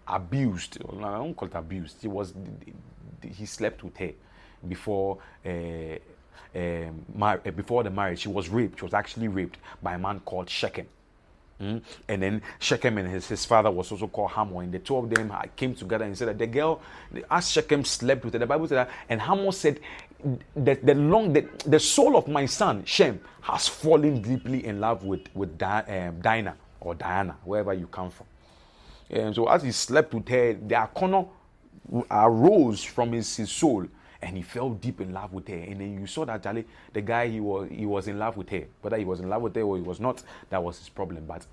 abused. 0.07 0.77
I 0.81 1.17
don't 1.17 1.33
call 1.35 1.47
it 1.47 1.55
abused. 1.55 2.01
He 2.01 2.07
was 2.07 2.33
he 3.21 3.45
slept 3.45 3.83
with 3.83 3.95
her 3.97 4.11
before. 4.67 5.19
Uh, 5.45 5.97
um, 6.55 7.05
mar- 7.13 7.39
before 7.39 7.83
the 7.83 7.89
marriage, 7.89 8.19
she 8.19 8.29
was 8.29 8.49
raped. 8.49 8.79
She 8.79 8.85
was 8.85 8.93
actually 8.93 9.27
raped 9.27 9.57
by 9.81 9.93
a 9.93 9.99
man 9.99 10.19
called 10.21 10.49
Shechem. 10.49 10.87
Mm? 11.61 11.81
And 12.07 12.21
then 12.21 12.41
Shechem 12.59 12.97
and 12.97 13.07
his, 13.07 13.27
his 13.27 13.45
father 13.45 13.71
was 13.71 13.91
also 13.91 14.07
called 14.07 14.31
Hamor. 14.31 14.63
And 14.63 14.71
the 14.71 14.79
two 14.79 14.97
of 14.97 15.09
them 15.09 15.31
came 15.55 15.75
together 15.75 16.05
and 16.05 16.17
said 16.17 16.27
that 16.27 16.37
the 16.37 16.47
girl, 16.47 16.81
as 17.29 17.49
Shechem 17.49 17.85
slept 17.85 18.25
with 18.25 18.33
her, 18.33 18.39
the 18.39 18.45
Bible 18.45 18.67
said 18.67 18.77
that, 18.77 18.89
and 19.09 19.21
Hamor 19.21 19.51
said, 19.51 19.79
the, 20.55 20.75
the 20.75 20.95
long 20.95 21.33
the, 21.33 21.47
the 21.65 21.79
soul 21.79 22.15
of 22.15 22.27
my 22.27 22.45
son 22.45 22.85
Shem 22.85 23.19
has 23.41 23.67
fallen 23.67 24.21
deeply 24.21 24.65
in 24.65 24.79
love 24.79 25.03
with 25.03 25.27
with 25.33 25.57
Di, 25.57 25.81
um, 25.81 26.21
Dinah 26.21 26.55
or 26.79 26.95
Diana, 26.95 27.35
wherever 27.43 27.73
you 27.73 27.87
come 27.87 28.09
from. 28.09 28.25
And 29.09 29.35
so 29.35 29.47
as 29.47 29.63
he 29.63 29.71
slept 29.71 30.13
with 30.13 30.27
her, 30.29 30.53
the 30.53 30.89
corner 30.93 31.25
arose 32.09 32.83
from 32.83 33.11
his, 33.11 33.35
his 33.35 33.51
soul 33.51 33.85
and 34.23 34.37
he 34.37 34.41
fell 34.41 34.69
deep 34.69 35.01
in 35.01 35.13
love 35.13 35.33
with 35.33 35.47
her. 35.49 35.55
And 35.55 35.81
then 35.81 35.99
you 35.99 36.07
saw 36.07 36.25
that 36.25 36.41
Charlie, 36.41 36.65
the 36.93 37.01
guy 37.01 37.27
he 37.27 37.39
was 37.39 37.69
he 37.69 37.85
was 37.85 38.07
in 38.07 38.17
love 38.17 38.37
with 38.37 38.49
her. 38.49 38.63
Whether 38.81 38.97
he 38.97 39.05
was 39.05 39.19
in 39.19 39.29
love 39.29 39.41
with 39.41 39.55
her 39.55 39.61
or 39.61 39.75
he 39.75 39.83
was 39.83 39.99
not, 39.99 40.23
that 40.49 40.63
was 40.63 40.79
his 40.79 40.89
problem. 40.89 41.25
But 41.27 41.45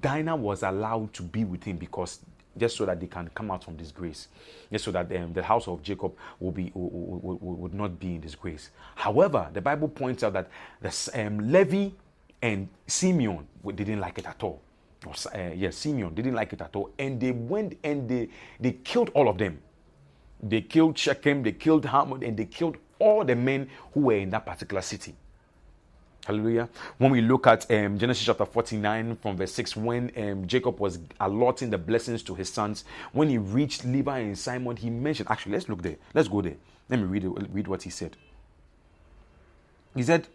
Dinah 0.00 0.36
was 0.36 0.62
allowed 0.62 1.12
to 1.14 1.22
be 1.22 1.44
with 1.44 1.62
him 1.62 1.76
because 1.76 2.18
just 2.58 2.76
so 2.76 2.84
that 2.84 3.00
they 3.00 3.06
can 3.06 3.30
come 3.34 3.50
out 3.50 3.64
from 3.64 3.76
disgrace, 3.76 4.28
just 4.70 4.84
so 4.84 4.90
that 4.90 5.10
um, 5.16 5.32
the 5.32 5.42
house 5.42 5.68
of 5.68 5.82
Jacob 5.82 6.12
will 6.40 6.50
be 6.50 6.70
will, 6.74 6.90
will, 6.90 7.38
would 7.38 7.72
not 7.72 7.98
be 7.98 8.16
in 8.16 8.20
disgrace. 8.20 8.70
However, 8.96 9.48
the 9.52 9.60
Bible 9.60 9.88
points 9.88 10.22
out 10.22 10.32
that 10.34 10.48
the 10.80 11.10
um, 11.14 11.50
Levi 11.52 11.90
and 12.42 12.68
Simeon 12.86 13.46
didn't 13.74 14.00
like 14.00 14.18
it 14.18 14.26
at 14.26 14.42
all. 14.42 14.60
Uh, 15.06 15.50
yes, 15.54 15.76
Simeon 15.76 16.14
didn't 16.14 16.34
like 16.34 16.52
it 16.52 16.60
at 16.60 16.74
all, 16.76 16.90
and 16.98 17.20
they 17.20 17.30
went 17.32 17.78
and 17.84 18.08
they 18.08 18.28
they 18.60 18.72
killed 18.72 19.10
all 19.14 19.28
of 19.28 19.38
them. 19.38 19.60
They 20.42 20.62
killed 20.62 20.98
Shechem, 20.98 21.42
they 21.42 21.52
killed 21.52 21.84
Hamor, 21.84 22.24
and 22.24 22.36
they 22.36 22.46
killed 22.46 22.76
all 22.98 23.24
the 23.24 23.36
men 23.36 23.68
who 23.92 24.00
were 24.00 24.16
in 24.16 24.30
that 24.30 24.44
particular 24.44 24.82
city. 24.82 25.14
Hallelujah. 26.24 26.68
When 26.98 27.10
we 27.10 27.20
look 27.20 27.48
at 27.48 27.68
um, 27.70 27.98
Genesis 27.98 28.24
chapter 28.24 28.44
49 28.44 29.16
from 29.16 29.36
verse 29.36 29.52
6, 29.54 29.76
when 29.76 30.12
um, 30.16 30.46
Jacob 30.46 30.78
was 30.78 31.00
allotting 31.18 31.70
the 31.70 31.78
blessings 31.78 32.22
to 32.24 32.34
his 32.34 32.48
sons, 32.52 32.84
when 33.12 33.28
he 33.28 33.38
reached 33.38 33.84
Levi 33.84 34.18
and 34.20 34.38
Simon, 34.38 34.76
he 34.76 34.88
mentioned, 34.88 35.28
actually, 35.30 35.52
let's 35.52 35.68
look 35.68 35.82
there. 35.82 35.96
Let's 36.14 36.28
go 36.28 36.40
there. 36.40 36.56
Let 36.88 37.00
me 37.00 37.06
read, 37.06 37.24
read 37.52 37.66
what 37.66 37.82
he 37.82 37.90
said. 37.90 38.16
He 39.96 40.04
said, 40.04 40.28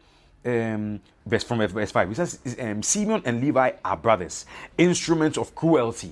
um, 0.45 0.99
verse 1.25 1.43
from 1.43 1.65
verse 1.65 1.91
5, 1.91 2.09
he 2.09 2.15
says, 2.15 2.39
um, 2.59 2.83
Simeon 2.83 3.21
and 3.25 3.39
Levi 3.39 3.71
are 3.83 3.97
brothers, 3.97 4.45
instruments 4.77 5.37
of 5.37 5.55
cruelty 5.55 6.11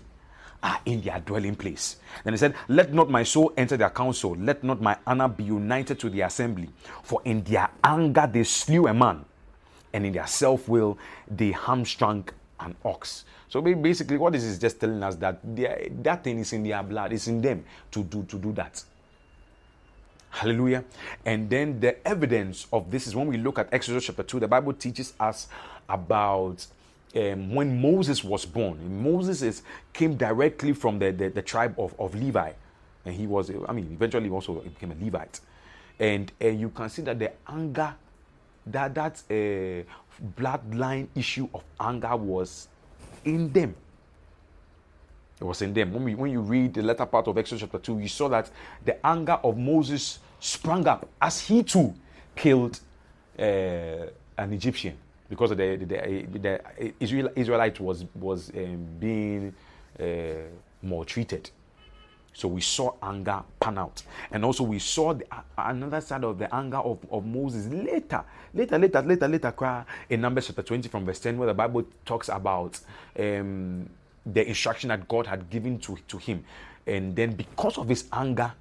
are 0.61 0.79
in 0.85 1.01
their 1.01 1.19
dwelling 1.19 1.55
place. 1.55 1.97
Then 2.23 2.33
he 2.33 2.37
said, 2.37 2.55
Let 2.67 2.93
not 2.93 3.09
my 3.09 3.23
soul 3.23 3.53
enter 3.57 3.77
their 3.77 3.89
council, 3.89 4.35
let 4.35 4.63
not 4.63 4.81
my 4.81 4.97
honor 5.05 5.27
be 5.27 5.43
united 5.43 5.99
to 5.99 6.09
the 6.09 6.21
assembly. 6.21 6.69
For 7.03 7.21
in 7.25 7.43
their 7.43 7.69
anger 7.83 8.29
they 8.31 8.43
slew 8.43 8.87
a 8.87 8.93
man, 8.93 9.25
and 9.93 10.05
in 10.05 10.13
their 10.13 10.27
self 10.27 10.67
will 10.67 10.97
they 11.29 11.51
hamstrung 11.51 12.27
an 12.59 12.75
ox. 12.83 13.25
So 13.47 13.61
basically, 13.61 14.17
what 14.17 14.33
this 14.33 14.43
is 14.43 14.59
just 14.59 14.79
telling 14.79 15.01
us 15.03 15.15
that 15.15 15.39
that 16.03 16.23
thing 16.23 16.39
is 16.39 16.51
in 16.53 16.63
their 16.63 16.83
blood, 16.83 17.13
it's 17.13 17.27
in 17.27 17.41
them 17.41 17.63
to 17.91 18.03
do 18.03 18.23
to 18.23 18.37
do 18.37 18.51
that. 18.53 18.83
Hallelujah. 20.29 20.83
And 21.25 21.49
then 21.49 21.79
the 21.79 22.05
evidence 22.05 22.67
of 22.73 22.91
this 22.91 23.07
is 23.07 23.15
when 23.15 23.27
we 23.27 23.37
look 23.37 23.57
at 23.57 23.69
Exodus 23.71 24.05
chapter 24.05 24.23
2, 24.23 24.41
the 24.41 24.47
Bible 24.49 24.73
teaches 24.73 25.13
us 25.17 25.47
about 25.87 26.65
um, 27.15 27.53
when 27.53 27.81
Moses 27.81 28.23
was 28.23 28.45
born. 28.45 29.01
Moses 29.01 29.41
is, 29.41 29.61
came 29.93 30.15
directly 30.15 30.73
from 30.73 30.99
the, 30.99 31.11
the, 31.11 31.29
the, 31.29 31.41
tribe 31.41 31.75
of, 31.79 31.95
of 31.99 32.13
Levi. 32.15 32.51
And 33.05 33.15
he 33.15 33.27
was, 33.27 33.51
I 33.67 33.71
mean, 33.71 33.89
eventually 33.91 34.29
also 34.29 34.55
became 34.55 34.91
a 34.91 35.03
Levite. 35.03 35.39
And 35.99 36.31
uh, 36.43 36.47
you 36.47 36.69
can 36.69 36.89
see 36.89 37.03
that 37.03 37.17
the 37.19 37.31
anger, 37.47 37.95
that, 38.67 38.93
that 38.95 39.23
uh, 39.29 39.83
bloodline 40.37 41.07
issue 41.15 41.47
of 41.53 41.63
anger 41.79 42.15
was 42.15 42.67
in 43.23 43.51
them. 43.51 43.75
It 45.39 45.43
was 45.43 45.61
in 45.61 45.73
them. 45.73 45.93
When, 45.93 46.03
we, 46.03 46.15
when 46.15 46.31
you 46.31 46.41
read 46.41 46.73
the 46.73 46.81
latter 46.81 47.05
part 47.05 47.27
of 47.27 47.37
Exodus 47.37 47.61
chapter 47.61 47.79
2, 47.79 47.99
you 47.99 48.07
saw 48.07 48.27
that 48.29 48.49
the 48.83 49.05
anger 49.05 49.39
of 49.43 49.57
Moses 49.57 50.19
sprang 50.39 50.87
up 50.87 51.07
as 51.21 51.39
he 51.39 51.63
too 51.63 51.93
killed 52.35 52.79
uh, 53.37 53.41
an 54.37 54.53
Egyptian 54.53 54.97
because 55.29 55.49
the 55.51 55.55
the, 55.55 55.85
the, 55.85 56.27
the 56.39 56.93
Israel, 56.99 57.29
Israelite 57.35 57.79
was 57.79 58.05
was 58.15 58.51
um, 58.55 58.85
being 58.99 59.53
uh, 59.99 60.03
maltreated. 60.81 61.49
So 62.33 62.49
we 62.49 62.59
saw 62.59 62.95
anger 63.01 63.43
pan 63.61 63.77
out, 63.77 64.03
and 64.29 64.43
also 64.43 64.65
we 64.65 64.79
saw 64.79 65.13
the, 65.13 65.25
uh, 65.31 65.41
another 65.57 66.01
side 66.01 66.25
of 66.25 66.37
the 66.37 66.53
anger 66.53 66.79
of, 66.79 66.99
of 67.09 67.25
Moses 67.25 67.67
later, 67.71 68.25
later, 68.53 68.77
later, 68.77 69.01
later, 69.01 69.27
later. 69.29 69.85
In 70.09 70.19
Numbers 70.19 70.47
chapter 70.47 70.63
twenty 70.63 70.89
from 70.89 71.05
verse 71.05 71.19
ten, 71.19 71.37
where 71.37 71.47
the 71.47 71.53
Bible 71.53 71.85
talks 72.05 72.27
about 72.27 72.77
um, 73.17 73.89
the 74.25 74.45
instruction 74.45 74.89
that 74.89 75.07
God 75.07 75.27
had 75.27 75.49
given 75.49 75.79
to 75.79 75.97
to 76.09 76.17
him, 76.17 76.43
and 76.85 77.15
then 77.15 77.31
because 77.35 77.77
of 77.77 77.87
his 77.87 78.03
anger, 78.11 78.51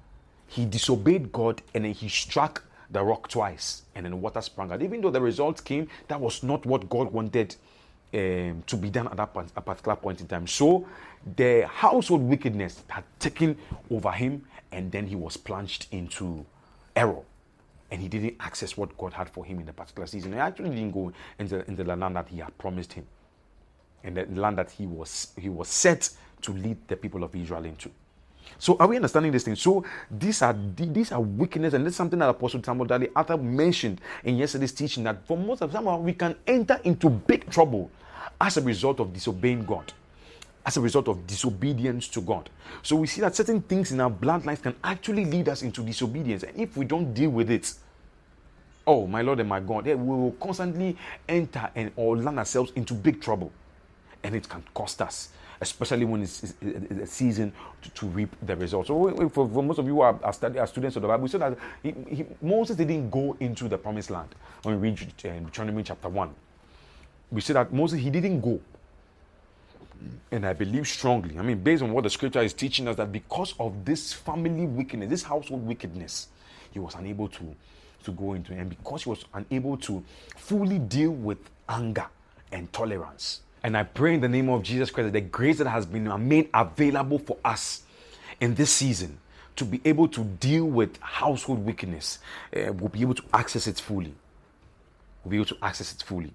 he 0.47 0.65
disobeyed 0.65 1.33
God, 1.33 1.61
and 1.73 1.83
then 1.83 1.91
he 1.91 2.07
struck 2.07 2.63
the 2.91 3.03
rock 3.03 3.27
twice 3.27 3.83
and 3.95 4.05
then 4.05 4.21
water 4.21 4.41
sprang 4.41 4.71
out. 4.71 4.81
Even 4.81 5.01
though 5.01 5.11
the 5.11 5.21
result 5.21 5.63
came, 5.63 5.87
that 6.07 6.19
was 6.19 6.43
not 6.43 6.65
what 6.65 6.89
God 6.89 7.11
wanted 7.11 7.55
um, 8.13 8.63
to 8.67 8.77
be 8.77 8.89
done 8.89 9.07
at 9.07 9.17
that 9.17 9.33
point, 9.33 9.53
particular 9.53 9.95
point 9.95 10.21
in 10.21 10.27
time. 10.27 10.47
So 10.47 10.87
the 11.35 11.67
household 11.67 12.21
wickedness 12.21 12.83
had 12.87 13.03
taken 13.19 13.57
over 13.89 14.11
him, 14.11 14.45
and 14.71 14.91
then 14.91 15.07
he 15.07 15.15
was 15.15 15.37
plunged 15.37 15.87
into 15.91 16.45
error. 16.95 17.21
And 17.91 18.01
he 18.01 18.07
didn't 18.07 18.35
access 18.39 18.75
what 18.75 18.97
God 18.97 19.13
had 19.13 19.29
for 19.29 19.45
him 19.45 19.59
in 19.59 19.65
the 19.65 19.73
particular 19.73 20.07
season. 20.07 20.33
He 20.33 20.39
actually 20.39 20.69
didn't 20.69 20.91
go 20.91 21.11
into, 21.37 21.65
into 21.67 21.83
the 21.83 21.95
land 21.95 22.15
that 22.15 22.27
he 22.29 22.39
had 22.39 22.57
promised 22.57 22.93
him, 22.93 23.05
and 24.03 24.17
the 24.17 24.25
land 24.41 24.57
that 24.57 24.71
he 24.71 24.85
was 24.85 25.33
he 25.37 25.49
was 25.49 25.67
set 25.67 26.09
to 26.41 26.53
lead 26.53 26.77
the 26.87 26.95
people 26.95 27.23
of 27.23 27.35
Israel 27.35 27.65
into. 27.65 27.89
So 28.57 28.77
are 28.79 28.87
we 28.87 28.95
understanding 28.95 29.31
this 29.31 29.43
thing? 29.43 29.55
So 29.55 29.83
these 30.09 30.41
are 30.41 30.55
these 30.75 31.11
are 31.11 31.19
weakness, 31.19 31.73
and 31.73 31.85
this 31.85 31.91
is 31.93 31.97
something 31.97 32.19
that 32.19 32.29
Apostle 32.29 32.63
Samuel 32.63 32.87
Dali 32.87 33.11
Arthur 33.15 33.37
mentioned 33.37 34.01
in 34.23 34.37
yesterday's 34.37 34.71
teaching 34.71 35.03
that 35.03 35.25
for 35.27 35.37
most 35.37 35.61
of 35.61 35.71
time 35.71 36.03
we 36.03 36.13
can 36.13 36.35
enter 36.47 36.79
into 36.83 37.09
big 37.09 37.49
trouble 37.49 37.91
as 38.39 38.57
a 38.57 38.61
result 38.61 38.99
of 38.99 39.13
disobeying 39.13 39.65
God, 39.65 39.91
as 40.65 40.77
a 40.77 40.81
result 40.81 41.07
of 41.07 41.27
disobedience 41.27 42.07
to 42.09 42.21
God. 42.21 42.49
So 42.81 42.95
we 42.95 43.07
see 43.07 43.21
that 43.21 43.35
certain 43.35 43.61
things 43.61 43.91
in 43.91 43.99
our 43.99 44.11
bloodlines 44.11 44.61
can 44.61 44.75
actually 44.83 45.25
lead 45.25 45.49
us 45.49 45.61
into 45.61 45.83
disobedience, 45.83 46.43
and 46.43 46.57
if 46.57 46.77
we 46.77 46.85
don't 46.85 47.13
deal 47.13 47.29
with 47.31 47.51
it, 47.51 47.73
oh 48.87 49.05
my 49.05 49.21
Lord 49.21 49.39
and 49.39 49.49
my 49.49 49.59
God, 49.59 49.85
we 49.85 49.95
will 49.95 50.35
constantly 50.39 50.95
enter 51.27 51.69
and 51.75 51.91
or 51.95 52.17
land 52.17 52.39
ourselves 52.39 52.71
into 52.75 52.93
big 52.93 53.21
trouble, 53.21 53.51
and 54.23 54.33
it 54.33 54.47
can 54.47 54.63
cost 54.73 55.01
us 55.01 55.29
especially 55.61 56.05
when 56.05 56.23
it's, 56.23 56.55
it's 56.61 56.91
a 56.91 57.05
season 57.05 57.53
to, 57.81 57.89
to, 57.91 58.05
reap 58.07 58.35
the 58.41 58.55
results. 58.55 58.87
So, 58.87 59.29
for, 59.29 59.47
for, 59.47 59.63
most 59.63 59.79
of 59.79 59.85
you 59.85 59.93
who 59.93 60.01
are, 60.01 60.19
are, 60.23 60.33
study, 60.33 60.59
are 60.59 60.67
students 60.67 60.95
of 60.95 61.01
the 61.01 61.07
Bible, 61.07 61.23
we 61.23 61.29
saw 61.29 61.37
that 61.37 61.57
he, 61.81 61.93
he, 62.09 62.25
Moses 62.41 62.75
didn't 62.75 63.09
go 63.09 63.35
into 63.39 63.67
the 63.67 63.77
promised 63.77 64.09
land. 64.09 64.29
When 64.63 64.79
we 64.79 64.89
read 64.89 64.99
uh, 65.25 65.29
Deuteronomy 65.39 65.83
chapter 65.83 66.09
1, 66.09 66.29
we 67.31 67.41
see 67.41 67.53
that 67.53 67.73
Moses, 67.73 67.99
he 67.99 68.09
didn't 68.09 68.41
go. 68.41 68.59
And 70.31 70.45
I 70.45 70.53
believe 70.53 70.87
strongly, 70.87 71.37
I 71.39 71.41
mean, 71.41 71.59
based 71.59 71.81
on 71.81 71.91
what 71.91 72.03
the 72.03 72.09
scripture 72.09 72.41
is 72.41 72.53
teaching 72.53 72.87
us, 72.87 72.95
that 72.97 73.11
because 73.11 73.55
of 73.59 73.85
this 73.85 74.13
family 74.13 74.65
wickedness, 74.65 75.09
this 75.09 75.23
household 75.23 75.65
wickedness, 75.65 76.27
he 76.71 76.79
was 76.79 76.95
unable 76.95 77.29
to, 77.29 77.55
to 78.03 78.11
go 78.11 78.33
into. 78.33 78.53
And 78.53 78.69
because 78.69 79.03
he 79.03 79.09
was 79.09 79.25
unable 79.33 79.77
to 79.77 80.03
fully 80.35 80.79
deal 80.79 81.11
with 81.11 81.37
anger 81.69 82.07
and 82.51 82.71
tolerance, 82.73 83.41
and 83.65 83.75
I 83.75 83.81
pray 83.81 84.13
in 84.13 84.21
the 84.21 84.29
name 84.29 84.47
of 84.49 84.61
Jesus 84.61 84.91
Christ 84.91 85.05
that 85.05 85.13
the 85.13 85.21
grace 85.21 85.57
that 85.57 85.67
has 85.67 85.87
been 85.87 86.07
made 86.27 86.51
available 86.53 87.17
for 87.17 87.37
us 87.43 87.81
in 88.39 88.53
this 88.53 88.69
season 88.69 89.17
to 89.55 89.65
be 89.65 89.81
able 89.83 90.07
to 90.09 90.23
deal 90.23 90.65
with 90.65 90.97
household 91.01 91.65
wickedness, 91.65 92.19
uh, 92.55 92.71
we'll 92.73 92.89
be 92.89 93.01
able 93.01 93.15
to 93.15 93.23
access 93.33 93.65
it 93.65 93.79
fully. 93.79 94.13
We'll 95.23 95.31
be 95.31 95.37
able 95.37 95.47
to 95.47 95.57
access 95.63 95.91
it 95.93 96.03
fully. 96.03 96.31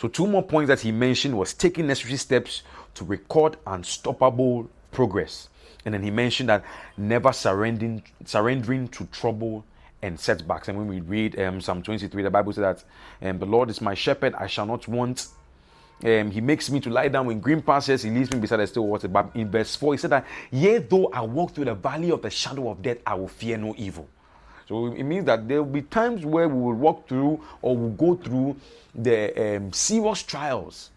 So, 0.00 0.06
two 0.06 0.28
more 0.28 0.44
points 0.44 0.68
that 0.68 0.78
he 0.78 0.92
mentioned 0.92 1.36
was 1.36 1.54
taking 1.54 1.88
necessary 1.88 2.16
steps 2.18 2.62
to 2.94 3.04
record 3.04 3.56
unstoppable 3.66 4.70
progress. 4.92 5.48
And 5.84 5.92
then 5.92 6.04
he 6.04 6.12
mentioned 6.12 6.50
that 6.50 6.62
never 6.96 7.32
surrendering, 7.32 8.04
surrendering 8.24 8.86
to 8.88 9.06
trouble 9.06 9.64
and 10.02 10.20
setbacks. 10.20 10.68
And 10.68 10.78
when 10.78 10.86
we 10.86 11.00
read 11.00 11.36
um, 11.40 11.60
Psalm 11.60 11.82
23, 11.82 12.22
the 12.22 12.30
Bible 12.30 12.52
says 12.52 12.84
that 13.20 13.28
um, 13.28 13.40
the 13.40 13.46
Lord 13.46 13.70
is 13.70 13.80
my 13.80 13.94
shepherd, 13.94 14.34
I 14.36 14.46
shall 14.46 14.66
not 14.66 14.86
want 14.86 15.26
um, 16.04 16.30
he 16.30 16.40
makes 16.40 16.70
me 16.70 16.80
to 16.80 16.90
lie 16.90 17.08
down 17.08 17.30
in 17.30 17.40
green 17.40 17.60
pastures. 17.60 18.02
He 18.02 18.10
leads 18.10 18.30
me 18.32 18.40
beside 18.40 18.58
the 18.58 18.66
still 18.66 18.86
water. 18.86 19.08
But 19.08 19.30
in 19.34 19.50
verse 19.50 19.76
4, 19.76 19.94
he 19.94 19.98
said 19.98 20.10
that, 20.10 20.26
Yea, 20.50 20.78
though 20.78 21.08
I 21.08 21.20
walk 21.20 21.54
through 21.54 21.66
the 21.66 21.74
valley 21.74 22.10
of 22.10 22.22
the 22.22 22.30
shadow 22.30 22.70
of 22.70 22.80
death, 22.80 22.98
I 23.06 23.14
will 23.14 23.28
fear 23.28 23.58
no 23.58 23.74
evil. 23.76 24.08
So 24.66 24.86
it 24.86 25.02
means 25.02 25.26
that 25.26 25.46
there 25.48 25.62
will 25.62 25.72
be 25.72 25.82
times 25.82 26.24
where 26.24 26.48
we 26.48 26.60
will 26.60 26.74
walk 26.74 27.08
through 27.08 27.42
or 27.60 27.76
will 27.76 27.90
go 27.90 28.14
through 28.14 28.56
the 28.94 29.56
um, 29.56 29.72
serious 29.72 30.22
trials 30.22 30.90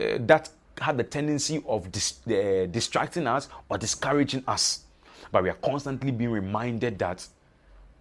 uh, 0.00 0.18
that 0.20 0.48
have 0.80 0.96
the 0.96 1.04
tendency 1.04 1.62
of 1.66 1.90
dis- 1.92 2.20
uh, 2.28 2.66
distracting 2.70 3.26
us 3.26 3.48
or 3.68 3.78
discouraging 3.78 4.44
us. 4.46 4.84
But 5.30 5.42
we 5.42 5.50
are 5.50 5.54
constantly 5.54 6.12
being 6.12 6.30
reminded 6.30 6.98
that 7.00 7.26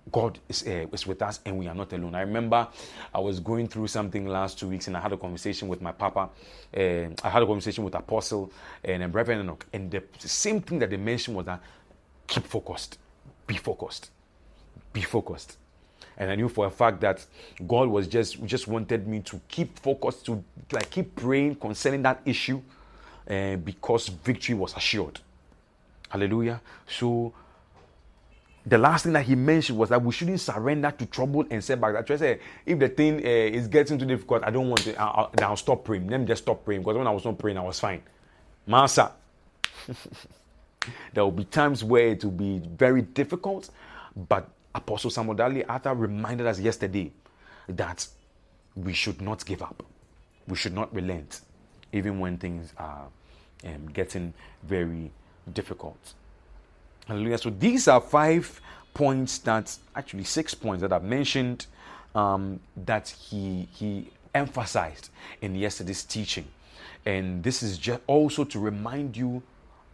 God 0.10 0.40
is, 0.50 0.66
uh, 0.66 0.88
is 0.92 1.06
with 1.06 1.22
us 1.22 1.40
and 1.46 1.58
we 1.58 1.68
are 1.68 1.76
not 1.76 1.94
alone. 1.94 2.16
I 2.16 2.22
remember 2.22 2.68
I 3.14 3.20
was 3.20 3.40
going 3.40 3.68
through 3.68 3.88
something 3.88 4.26
last 4.26 4.58
two 4.60 4.70
weeks 4.70 4.88
and 4.88 4.98
I 4.98 5.00
had 5.00 5.14
a 5.14 5.18
conversation 5.18 5.68
with 5.68 5.82
my 5.82 5.92
papa. 5.92 6.30
Uh, 6.76 6.80
I 7.24 7.30
had 7.30 7.44
a 7.44 7.46
conversation 7.46 7.84
with 7.84 7.94
Apostle 7.94 8.52
and 8.84 9.04
uh, 9.04 9.08
Reverend 9.10 9.42
Enoch. 9.42 9.66
And 9.74 9.92
the 9.92 10.04
same 10.18 10.62
thing 10.62 10.80
that 10.80 10.90
they 10.90 10.98
mentioned 10.98 11.38
was 11.38 11.46
that 11.46 11.62
keep 12.28 12.46
focused, 12.48 12.98
be 13.46 13.58
focused, 13.58 14.10
be 14.92 15.02
focused. 15.02 15.58
And 16.18 16.30
I 16.32 16.36
knew 16.36 16.50
for 16.50 16.66
a 16.66 16.72
fact 16.72 17.02
that 17.02 17.26
God 17.68 17.88
was 17.88 18.08
just 18.08 18.44
just 18.46 18.68
wanted 18.68 19.08
me 19.08 19.22
to 19.22 19.40
keep 19.48 19.80
focused, 19.80 20.26
to 20.26 20.44
like 20.72 20.90
keep 20.90 21.16
praying 21.16 21.56
concerning 21.56 22.02
that 22.04 22.22
issue, 22.26 22.62
uh, 23.30 23.56
because 23.58 24.08
victory 24.10 24.56
was 24.56 24.76
assured. 24.76 25.20
Hallelujah. 26.10 26.62
So 26.88 27.34
the 28.65 28.78
last 28.78 29.04
thing 29.04 29.13
that 29.13 29.26
he 29.26 29.36
mentioned 29.36 29.78
was 29.78 29.89
that 29.89 30.04
we 30.04 30.12
shouldn't 30.12 30.39
surrender 30.39 30.91
to 30.91 31.06
trouble 31.08 31.45
and 31.50 31.63
setback. 31.63 32.06
That 32.06 32.19
say, 32.19 32.39
if 32.65 32.78
the 32.78 32.89
thing 32.89 33.15
uh, 33.15 33.28
is 33.28 33.67
getting 33.67 33.97
too 33.97 34.06
difficult, 34.06 34.43
I 34.43 34.52
don't 34.52 34.69
want 34.69 34.82
to. 34.84 34.95
I'll, 35.02 35.32
I'll 35.41 35.58
stop 35.58 35.84
praying. 35.84 36.08
Let 36.08 36.19
me 36.19 36.26
just 36.28 36.43
stop 36.43 36.63
praying 36.63 36.82
because 36.82 36.97
when 36.97 37.08
I 37.08 37.12
was 37.12 37.26
not 37.26 37.39
praying, 37.39 37.58
I 37.58 37.63
was 37.63 37.80
fine. 37.80 38.04
Master, 38.67 39.10
there 41.13 41.24
will 41.24 41.32
be 41.32 41.45
times 41.45 41.84
where 41.84 42.10
it 42.10 42.24
will 42.24 42.32
be 42.32 42.60
very 42.60 43.02
difficult, 43.02 43.69
but 44.30 44.47
Apostle 44.76 45.10
Samuel 45.10 45.36
Dali 45.36 45.65
Arthur 45.67 45.95
reminded 45.95 46.45
us 46.45 46.60
yesterday 46.60 47.12
that 47.67 48.08
we 48.76 48.93
should 48.93 49.21
not 49.21 49.43
give 49.45 49.62
up. 49.63 49.84
We 50.47 50.56
should 50.56 50.74
not 50.74 50.93
relent, 50.93 51.41
even 51.93 52.19
when 52.19 52.38
things 52.38 52.74
are 52.78 53.08
um, 53.65 53.88
getting 53.91 54.34
very 54.63 55.12
difficult. 55.52 56.13
Hallelujah. 57.08 57.38
So 57.38 57.50
these 57.50 57.88
are 57.88 58.00
five 58.00 58.62
points 58.94 59.40
that 59.40 59.76
actually 59.96 60.24
six 60.24 60.54
points 60.54 60.82
that 60.82 60.94
I've 60.94 61.04
mentioned 61.04 61.66
um, 62.16 62.60
that 62.86 63.10
he 63.10 63.68
he 63.74 64.10
emphasized 64.34 65.10
in 65.42 65.56
yesterday's 65.56 66.04
teaching, 66.04 66.46
and 67.06 67.44
this 67.44 67.64
is 67.64 67.78
just 67.78 68.02
also 68.08 68.44
to 68.46 68.60
remind 68.60 69.18
you 69.18 69.42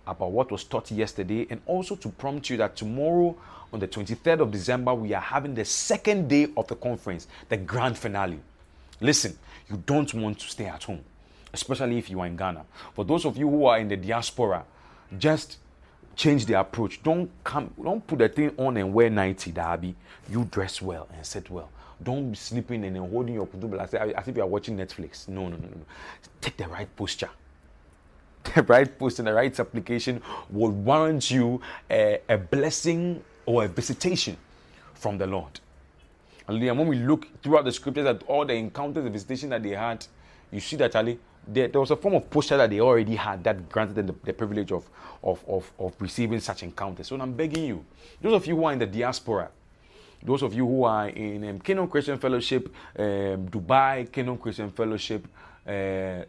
about 0.06 0.32
what 0.32 0.52
was 0.52 0.64
taught 0.64 0.90
yesterday, 0.92 1.48
and 1.50 1.62
also 1.66 1.96
to 1.96 2.10
prompt 2.10 2.50
you 2.50 2.58
that 2.58 2.76
tomorrow 2.76 3.36
on 3.74 3.80
the 3.80 3.88
23rd 3.88 4.40
of 4.40 4.52
December 4.52 4.94
we 4.94 5.14
are 5.14 5.22
having 5.22 5.54
the 5.54 5.66
second 5.66 6.28
day 6.30 6.48
of 6.56 6.68
the 6.68 6.76
conference, 6.76 7.28
the 7.50 7.58
grand 7.58 7.98
finale. 7.98 8.40
Listen, 9.02 9.38
you 9.70 9.82
don't 9.86 10.12
want 10.14 10.40
to 10.40 10.48
stay 10.48 10.66
at 10.66 10.84
home, 10.84 11.04
especially 11.54 11.98
if 11.98 12.10
you 12.10 12.20
are 12.20 12.28
in 12.28 12.36
Ghana. 12.36 12.66
For 12.96 13.06
those 13.06 13.26
of 13.26 13.38
you 13.38 13.50
who 13.50 13.66
are 13.66 13.80
in 13.80 13.90
the 13.90 13.98
diaspora, 13.98 14.64
just 15.18 15.58
change 16.18 16.46
the 16.48 16.60
approach. 16.60 17.02
Don't 17.04 17.30
come, 17.44 17.74
don't 17.82 18.06
put 18.06 18.20
the 18.20 18.28
thing 18.28 18.52
on 18.58 18.76
and 18.76 18.94
wear 18.94 19.10
90 19.10 19.52
derby. 19.52 19.96
You 20.30 20.46
dress 20.46 20.82
well 20.82 21.08
and 21.16 21.26
sit 21.26 21.50
well. 21.50 21.70
Don't 22.04 22.32
be 22.32 22.36
sleeping 22.36 22.84
and 22.84 22.96
then 22.96 23.10
holding 23.10 23.36
your 23.36 23.48
kudubla 23.48 23.84
as, 23.84 24.28
if 24.28 24.36
you 24.36 24.44
are 24.44 24.48
watching 24.48 24.76
Netflix. 24.76 25.28
No, 25.28 25.44
no, 25.44 25.56
no, 25.56 25.68
no. 25.68 25.86
Take 26.42 26.58
the 26.58 26.68
right 26.68 26.94
posture. 26.96 27.30
The 28.56 28.64
right 28.64 28.98
posture, 28.98 29.22
and 29.22 29.28
the 29.28 29.34
right 29.34 29.60
application 29.60 30.22
will 30.50 30.72
warrant 30.72 31.30
you 31.32 31.62
a, 31.90 32.20
a 32.30 32.38
blessing 32.38 33.24
or 33.46 33.66
a 33.66 33.68
visitation 33.68 34.38
from 34.94 35.18
the 35.18 35.28
Lord. 35.28 35.60
And 36.48 36.62
When 36.62 36.88
we 36.88 36.98
look 36.98 37.28
throughout 37.44 37.66
the 37.66 37.72
scriptures 37.74 38.06
at 38.06 38.24
all 38.24 38.46
the 38.46 38.54
encounters, 38.54 39.04
the 39.04 39.10
visitation 39.10 39.50
that 39.50 39.64
they 39.64 39.72
had, 39.72 40.06
you 40.50 40.62
see 40.62 40.78
that 40.78 40.96
Ali, 40.96 41.20
there, 41.48 41.68
there, 41.68 41.82
was 41.82 41.92
a 41.92 41.96
form 41.96 42.16
of 42.16 42.30
posture 42.30 42.58
that 42.58 42.70
they 42.70 42.80
already 42.80 43.16
had 43.16 43.44
that 43.44 43.70
granted 43.70 43.96
them 43.96 44.08
the, 44.08 44.16
the 44.26 44.34
privilege 44.34 44.72
of, 44.72 44.88
of, 45.24 45.44
of, 45.48 45.72
of, 45.80 45.94
receiving 46.00 46.40
such 46.40 46.64
encounters. 46.64 47.08
So 47.08 47.20
I'm 47.20 47.34
begging 47.34 47.66
you, 47.66 47.86
those 48.22 48.34
of 48.34 48.46
you 48.46 48.56
who 48.56 48.66
are 48.66 48.74
in 48.74 48.80
the 48.80 48.86
diaspora, 48.86 49.50
those 50.22 50.42
of 50.42 50.54
you 50.54 50.66
who 50.66 50.84
are 50.84 51.10
in 51.10 51.48
um, 51.48 51.60
Kingdom 51.60 51.88
Christian 51.88 52.18
Fellowship, 52.18 52.74
um, 52.98 53.48
Dubai, 53.48 54.12
Kingdom 54.12 54.38
Christian 54.38 54.72
Fellowship, 54.72 55.28
uh, 55.66 55.72
uh, 55.72 56.24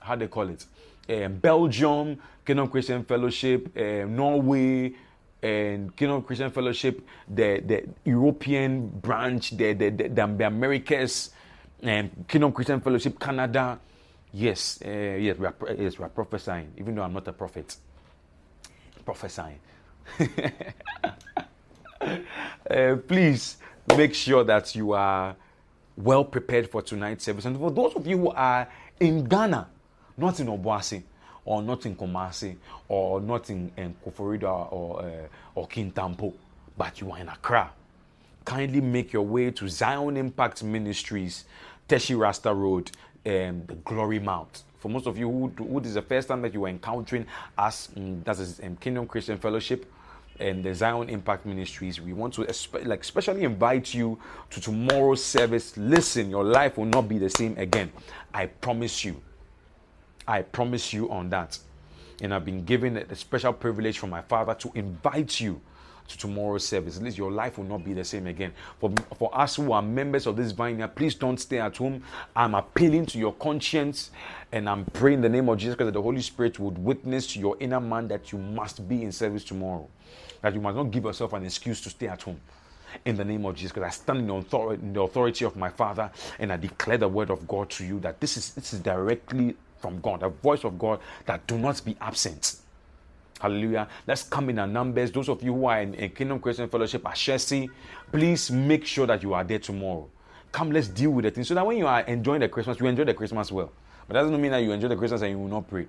how 0.00 0.16
they 0.16 0.28
call 0.28 0.48
it, 0.48 0.64
um, 1.08 1.34
Belgium, 1.34 2.18
Kingdom 2.44 2.68
Christian 2.68 3.04
Fellowship, 3.04 3.76
uh, 3.76 4.06
Norway, 4.06 4.94
and 5.42 5.94
Kingdom 5.94 6.22
Christian 6.22 6.50
Fellowship, 6.50 7.06
the, 7.28 7.62
the 7.64 7.88
European 8.04 8.88
branch, 8.88 9.56
the, 9.56 9.72
the, 9.72 9.90
the, 9.90 10.08
the 10.08 10.46
Americas, 10.46 11.30
and 11.82 12.26
Kingdom 12.26 12.52
Christian 12.52 12.80
Fellowship 12.80 13.18
Canada, 13.18 13.78
Yes, 14.32 14.78
uh, 14.84 14.88
yes, 14.88 15.38
we 15.38 15.46
are, 15.46 15.54
yes, 15.78 15.98
we 15.98 16.04
are 16.04 16.10
prophesying, 16.10 16.72
even 16.76 16.94
though 16.94 17.02
I'm 17.02 17.12
not 17.12 17.26
a 17.28 17.32
prophet. 17.32 17.76
Prophesying. 19.04 19.58
uh, 22.00 22.96
please 23.08 23.56
make 23.96 24.14
sure 24.14 24.44
that 24.44 24.74
you 24.74 24.92
are 24.92 25.34
well 25.96 26.24
prepared 26.24 26.70
for 26.70 26.82
tonight's 26.82 27.24
service. 27.24 27.44
And 27.46 27.56
for 27.56 27.70
those 27.70 27.94
of 27.94 28.06
you 28.06 28.18
who 28.18 28.30
are 28.30 28.68
in 29.00 29.24
Ghana, 29.24 29.66
not 30.16 30.40
in 30.40 30.46
Obuasi, 30.46 31.02
or 31.44 31.62
not 31.62 31.86
in 31.86 31.96
Kumasi, 31.96 32.56
or 32.88 33.20
not 33.20 33.48
in, 33.48 33.70
in 33.76 33.94
Koforidua 34.04 34.70
or, 34.72 35.02
uh, 35.02 35.10
or 35.54 35.66
Kintampo, 35.66 36.34
but 36.76 37.00
you 37.00 37.10
are 37.10 37.18
in 37.18 37.28
Accra, 37.28 37.70
kindly 38.44 38.80
make 38.80 39.12
your 39.12 39.22
way 39.24 39.50
to 39.50 39.68
Zion 39.68 40.16
Impact 40.16 40.62
Ministries, 40.62 41.44
Teshie 41.88 42.18
Rasta 42.18 42.52
Road, 42.52 42.90
um, 43.26 43.64
the 43.66 43.74
Glory 43.84 44.18
Mount. 44.18 44.62
For 44.78 44.88
most 44.88 45.06
of 45.06 45.18
you 45.18 45.28
who, 45.30 45.48
who 45.64 45.80
this 45.80 45.88
is 45.88 45.94
the 45.94 46.02
first 46.02 46.28
time 46.28 46.42
that 46.42 46.54
you 46.54 46.64
are 46.64 46.68
encountering 46.68 47.26
us, 47.56 47.88
um, 47.96 48.22
that 48.22 48.38
is 48.38 48.60
um, 48.62 48.76
Kingdom 48.76 49.06
Christian 49.06 49.38
Fellowship 49.38 49.92
and 50.40 50.62
the 50.62 50.74
Zion 50.74 51.08
Impact 51.08 51.46
Ministries, 51.46 52.00
we 52.00 52.12
want 52.12 52.34
to 52.34 52.42
espe- 52.42 52.86
like 52.86 53.00
especially 53.00 53.42
invite 53.42 53.92
you 53.92 54.18
to 54.50 54.60
tomorrow's 54.60 55.24
service. 55.24 55.76
Listen, 55.76 56.30
your 56.30 56.44
life 56.44 56.78
will 56.78 56.86
not 56.86 57.08
be 57.08 57.18
the 57.18 57.30
same 57.30 57.56
again. 57.58 57.90
I 58.32 58.46
promise 58.46 59.04
you. 59.04 59.20
I 60.26 60.42
promise 60.42 60.92
you 60.92 61.10
on 61.10 61.30
that. 61.30 61.58
And 62.20 62.34
I've 62.34 62.44
been 62.44 62.64
given 62.64 62.96
a 62.96 63.14
special 63.14 63.52
privilege 63.52 63.98
from 63.98 64.10
my 64.10 64.22
father 64.22 64.54
to 64.54 64.70
invite 64.74 65.40
you 65.40 65.60
to 66.08 66.18
tomorrow's 66.18 66.66
service. 66.66 66.96
At 66.96 67.02
least 67.02 67.18
your 67.18 67.30
life 67.30 67.58
will 67.58 67.64
not 67.64 67.84
be 67.84 67.92
the 67.92 68.04
same 68.04 68.26
again. 68.26 68.52
For, 68.80 68.92
for 69.18 69.36
us 69.38 69.56
who 69.56 69.72
are 69.72 69.82
members 69.82 70.26
of 70.26 70.36
this 70.36 70.52
vineyard, 70.52 70.94
please 70.94 71.14
don't 71.14 71.38
stay 71.38 71.58
at 71.58 71.76
home. 71.76 72.02
I'm 72.34 72.54
appealing 72.54 73.06
to 73.06 73.18
your 73.18 73.34
conscience 73.34 74.10
and 74.50 74.68
I'm 74.68 74.84
praying 74.86 75.18
in 75.18 75.22
the 75.22 75.28
name 75.28 75.48
of 75.48 75.58
Jesus 75.58 75.76
Christ 75.76 75.88
that 75.88 75.92
the 75.92 76.02
Holy 76.02 76.22
Spirit 76.22 76.58
would 76.58 76.78
witness 76.78 77.32
to 77.34 77.38
your 77.38 77.56
inner 77.60 77.80
man 77.80 78.08
that 78.08 78.32
you 78.32 78.38
must 78.38 78.88
be 78.88 79.02
in 79.02 79.12
service 79.12 79.44
tomorrow. 79.44 79.86
That 80.42 80.54
you 80.54 80.60
must 80.60 80.76
not 80.76 80.90
give 80.90 81.04
yourself 81.04 81.32
an 81.34 81.44
excuse 81.44 81.80
to 81.82 81.90
stay 81.90 82.08
at 82.08 82.22
home 82.22 82.40
in 83.04 83.16
the 83.16 83.24
name 83.24 83.44
of 83.44 83.54
Jesus. 83.54 83.72
Because 83.72 83.86
I 83.86 83.90
stand 83.90 84.20
in 84.20 84.26
the, 84.28 84.34
authority, 84.34 84.82
in 84.82 84.92
the 84.92 85.02
authority 85.02 85.44
of 85.44 85.56
my 85.56 85.68
Father 85.68 86.10
and 86.38 86.52
I 86.52 86.56
declare 86.56 86.98
the 86.98 87.08
word 87.08 87.30
of 87.30 87.46
God 87.46 87.70
to 87.70 87.84
you 87.84 88.00
that 88.00 88.20
this 88.20 88.36
is 88.36 88.54
this 88.54 88.72
is 88.72 88.80
directly 88.80 89.56
from 89.78 90.00
God, 90.00 90.20
the 90.20 90.28
voice 90.28 90.64
of 90.64 90.78
God 90.78 91.00
that 91.26 91.46
do 91.46 91.58
not 91.58 91.84
be 91.84 91.96
absent. 92.00 92.56
Hallelujah. 93.40 93.88
Let's 94.06 94.24
come 94.24 94.50
in 94.50 94.58
our 94.58 94.66
numbers. 94.66 95.12
Those 95.12 95.28
of 95.28 95.42
you 95.42 95.54
who 95.54 95.66
are 95.66 95.80
in, 95.80 95.94
in 95.94 96.10
Kingdom 96.10 96.40
Christian 96.40 96.68
Fellowship 96.68 97.06
Chelsea, 97.14 97.70
please 98.10 98.50
make 98.50 98.84
sure 98.84 99.06
that 99.06 99.22
you 99.22 99.32
are 99.34 99.44
there 99.44 99.60
tomorrow. 99.60 100.08
Come, 100.50 100.72
let's 100.72 100.88
deal 100.88 101.10
with 101.10 101.24
the 101.24 101.30
thing 101.30 101.44
So 101.44 101.54
that 101.54 101.64
when 101.64 101.76
you 101.76 101.86
are 101.86 102.00
enjoying 102.00 102.40
the 102.40 102.48
Christmas, 102.48 102.80
you 102.80 102.86
enjoy 102.86 103.04
the 103.04 103.14
Christmas 103.14 103.52
well. 103.52 103.70
But 104.06 104.14
that 104.14 104.22
doesn't 104.22 104.40
mean 104.40 104.50
that 104.50 104.62
you 104.62 104.72
enjoy 104.72 104.88
the 104.88 104.96
Christmas 104.96 105.22
and 105.22 105.30
you 105.30 105.38
will 105.38 105.48
not 105.48 105.68
pray. 105.68 105.86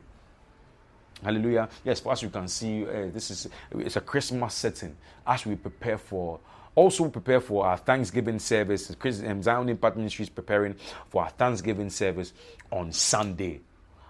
Hallelujah. 1.24 1.70
Yes, 1.84 2.00
for 2.00 2.12
us, 2.12 2.22
you 2.22 2.30
can 2.30 2.48
see 2.48 2.84
uh, 2.86 3.08
this 3.12 3.32
is 3.32 3.50
it's 3.72 3.96
a 3.96 4.02
Christmas 4.02 4.54
setting 4.54 4.96
as 5.26 5.46
we 5.46 5.56
prepare 5.56 5.98
for 5.98 6.40
also 6.76 7.10
prepare 7.10 7.42
for 7.42 7.66
our 7.66 7.78
Thanksgiving 7.78 8.40
service. 8.40 8.96
Um, 9.26 9.44
Zion 9.44 9.68
Impact 9.70 9.98
Ministry 9.98 10.24
is 10.24 10.30
preparing 10.30 10.76
for 11.10 11.24
our 11.24 11.30
Thanksgiving 11.30 11.90
service 11.90 12.32
on 12.72 12.94
Sunday 12.94 13.60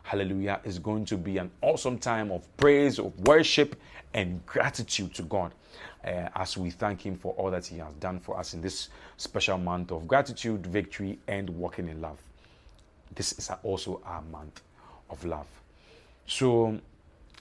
hallelujah, 0.10 0.60
is 0.64 0.80
going 0.80 1.06
to 1.06 1.16
be 1.16 1.38
an 1.38 1.52
awesome 1.62 2.00
time 2.00 2.32
of 2.32 2.42
praise, 2.58 2.98
of 2.98 3.16
worship, 3.28 3.76
and 4.16 4.44
gratitude 4.48 5.14
to 5.14 5.22
God 5.22 5.54
uh, 6.04 6.30
as 6.36 6.58
we 6.58 6.72
thank 6.72 7.06
Him 7.06 7.16
for 7.16 7.34
all 7.34 7.52
that 7.52 7.68
He 7.68 7.78
has 7.78 7.94
done 8.00 8.20
for 8.20 8.36
us 8.40 8.56
in 8.56 8.62
this 8.62 8.90
special 9.18 9.60
month 9.60 9.92
of 9.92 10.08
gratitude, 10.08 10.66
victory, 10.66 11.20
and 11.28 11.48
walking 11.52 11.88
in 11.88 12.02
love. 12.02 12.18
This 13.14 13.34
is 13.34 13.52
also 13.62 14.02
our 14.04 14.24
month 14.24 14.64
of 15.12 15.24
love. 15.26 15.46
So 16.26 16.80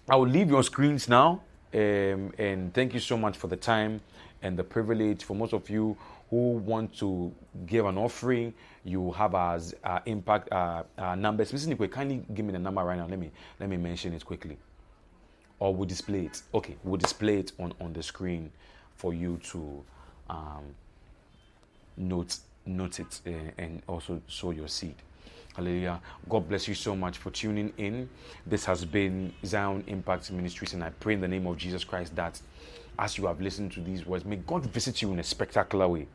I 0.07 0.17
will 0.17 0.29
leave 0.29 0.51
your 0.51 0.63
screens 0.63 1.09
now, 1.09 1.41
um, 1.73 2.35
and 2.37 2.75
thank 2.75 2.93
you 2.93 3.01
so 3.01 3.17
much 3.17 3.39
for 3.39 3.47
the 3.47 3.57
time 3.57 4.03
and 4.43 4.59
the 4.59 4.65
privilege 4.65 5.25
for 5.25 5.35
most 5.35 5.55
of 5.55 5.71
you 5.71 5.97
who 6.29 6.51
want 6.53 6.95
to 6.99 7.33
give 7.65 7.87
an 7.87 7.97
offering, 7.97 8.53
you 8.89 9.13
have 9.13 9.35
as 9.35 9.75
uh, 9.85 10.01
impact 10.07 10.51
uh, 10.53 10.83
uh, 10.97 11.15
numbers. 11.15 11.53
Listen, 11.53 11.77
kindly 11.89 12.25
give 12.35 12.45
me 12.47 12.53
the 12.53 12.59
number 12.59 12.83
right 12.83 12.97
now. 12.99 13.07
Let 13.07 13.19
me 13.19 13.31
let 13.61 13.69
me 13.69 13.77
mention 13.77 14.13
it 14.15 14.25
quickly, 14.25 14.57
or 15.59 15.75
we'll 15.75 15.89
display 15.89 16.27
it. 16.27 16.43
Okay, 16.55 16.77
we'll 16.83 16.97
display 16.97 17.39
it 17.39 17.53
on 17.59 17.73
on 17.81 17.93
the 17.93 18.03
screen 18.03 18.51
for 18.97 19.13
you 19.15 19.39
to 19.51 19.85
um, 20.31 20.75
note 21.97 22.39
note 22.67 23.01
it 23.01 23.21
uh, 23.27 23.31
and 23.59 23.83
also 23.87 24.21
sow 24.27 24.51
your 24.51 24.69
seed. 24.69 24.97
Hallelujah. 25.55 26.01
God 26.29 26.49
bless 26.49 26.69
you 26.69 26.75
so 26.75 26.95
much 26.95 27.19
for 27.19 27.31
tuning 27.31 27.73
in. 27.79 28.09
This 28.47 28.65
has 28.65 28.85
been 28.85 29.33
Zion 29.45 29.83
Impact 29.89 30.31
Ministries, 30.31 30.75
and 30.75 30.85
I 30.85 30.91
pray 30.91 31.15
in 31.15 31.21
the 31.21 31.27
name 31.27 31.47
of 31.49 31.57
Jesus 31.57 31.83
Christ 31.83 32.15
that 32.15 32.41
as 32.99 33.19
you 33.19 33.27
have 33.27 33.41
listened 33.41 33.73
to 33.73 33.81
these 33.81 34.07
words, 34.07 34.25
may 34.25 34.37
God 34.37 34.65
visit 34.67 35.03
you 35.03 35.13
in 35.13 35.19
a 35.19 35.25
spectacular 35.25 35.89
way. 35.89 36.07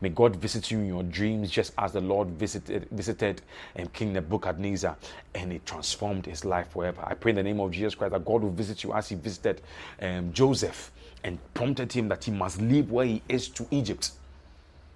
May 0.00 0.08
God 0.08 0.36
visit 0.36 0.70
you 0.70 0.78
in 0.78 0.86
your 0.86 1.02
dreams, 1.02 1.50
just 1.50 1.72
as 1.78 1.92
the 1.92 2.00
Lord 2.00 2.28
visited 2.30 2.88
visited 2.90 3.42
um, 3.78 3.86
King 3.88 4.12
Nebuchadnezzar, 4.12 4.96
and 5.34 5.52
it 5.52 5.64
transformed 5.66 6.26
his 6.26 6.44
life 6.44 6.70
forever. 6.70 7.02
I 7.04 7.14
pray 7.14 7.30
in 7.30 7.36
the 7.36 7.42
name 7.42 7.60
of 7.60 7.70
Jesus 7.70 7.94
Christ 7.94 8.12
that 8.12 8.24
God 8.24 8.42
will 8.42 8.50
visit 8.50 8.84
you 8.84 8.92
as 8.92 9.08
He 9.08 9.16
visited 9.16 9.60
um, 10.00 10.32
Joseph 10.32 10.92
and 11.24 11.38
prompted 11.54 11.92
him 11.92 12.08
that 12.08 12.24
he 12.24 12.30
must 12.30 12.60
leave 12.60 12.90
where 12.90 13.06
he 13.06 13.22
is 13.28 13.48
to 13.48 13.66
Egypt 13.70 14.12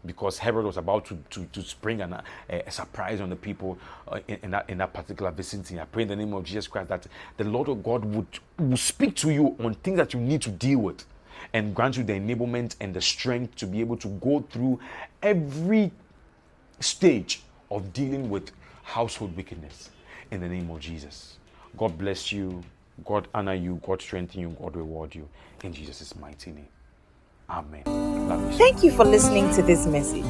because 0.05 0.39
Herod 0.39 0.65
was 0.65 0.77
about 0.77 1.05
to, 1.07 1.19
to, 1.31 1.45
to 1.47 1.63
spring 1.63 2.01
an, 2.01 2.13
a, 2.13 2.23
a 2.49 2.71
surprise 2.71 3.21
on 3.21 3.29
the 3.29 3.37
people 3.37 3.77
uh, 4.07 4.21
in, 4.29 4.39
in, 4.45 4.51
that, 4.53 4.71
in 4.71 4.79
that 4.79 4.93
particular 4.93 5.33
vicinity. 5.33 5.81
I 5.81 5.85
pray 5.85 6.03
in 6.03 6.09
the 6.09 6.17
name 6.17 6.33
of 6.33 6.45
Jesus 6.45 6.69
Christ 6.69 6.89
that 6.91 7.07
the 7.37 7.45
Lord 7.45 7.69
of 7.69 7.83
God 7.83 8.05
would, 8.05 8.27
would 8.59 8.79
speak 8.79 9.17
to 9.17 9.31
you 9.31 9.57
on 9.59 9.75
things 9.75 9.97
that 9.97 10.15
you 10.15 10.21
need 10.21 10.43
to 10.43 10.51
deal 10.51 10.79
with 10.79 11.05
and 11.53 11.75
grant 11.75 11.97
you 11.97 12.05
the 12.05 12.13
enablement 12.13 12.77
and 12.81 12.95
the 12.95 13.01
strength 13.01 13.57
to 13.57 13.67
be 13.67 13.81
able 13.81 13.97
to 13.99 14.09
go 14.09 14.45
through 14.51 14.81
every 15.23 15.91
stage 16.81 17.43
of 17.71 17.93
dealing 17.93 18.31
with 18.31 18.53
household 18.83 19.37
wickedness 19.37 19.91
in 20.31 20.41
the 20.41 20.49
name 20.49 20.71
of 20.71 20.81
Jesus. 20.81 21.37
God 21.77 21.99
bless 21.99 22.33
you. 22.33 22.63
God 23.05 23.29
honor 23.35 23.55
you. 23.55 23.81
God 23.87 24.01
strengthen 24.01 24.41
you. 24.41 24.57
God 24.61 24.77
reward 24.77 25.15
you 25.15 25.29
in 25.63 25.73
Jesus' 25.73 26.15
mighty 26.17 26.53
name. 26.53 26.69
Amen. 27.49 27.83
You 27.87 28.59
Thank 28.59 28.83
you 28.83 28.91
for 28.91 29.05
listening 29.05 29.53
to 29.55 29.63
this 29.63 29.87
message. 29.87 30.25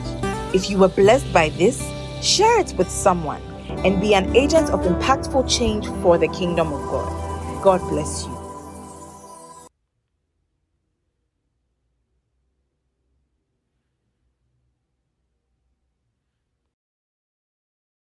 If 0.54 0.68
you 0.70 0.78
were 0.78 0.88
blessed 0.88 1.32
by 1.32 1.48
this, 1.50 1.80
share 2.22 2.60
it 2.60 2.74
with 2.76 2.90
someone 2.90 3.42
and 3.84 4.00
be 4.00 4.14
an 4.14 4.34
agent 4.36 4.70
of 4.70 4.80
impactful 4.80 5.48
change 5.50 5.86
for 6.02 6.18
the 6.18 6.28
kingdom 6.28 6.72
of 6.72 6.82
God. 6.90 7.62
God 7.62 7.80
bless 7.88 8.26
you. 8.26 8.35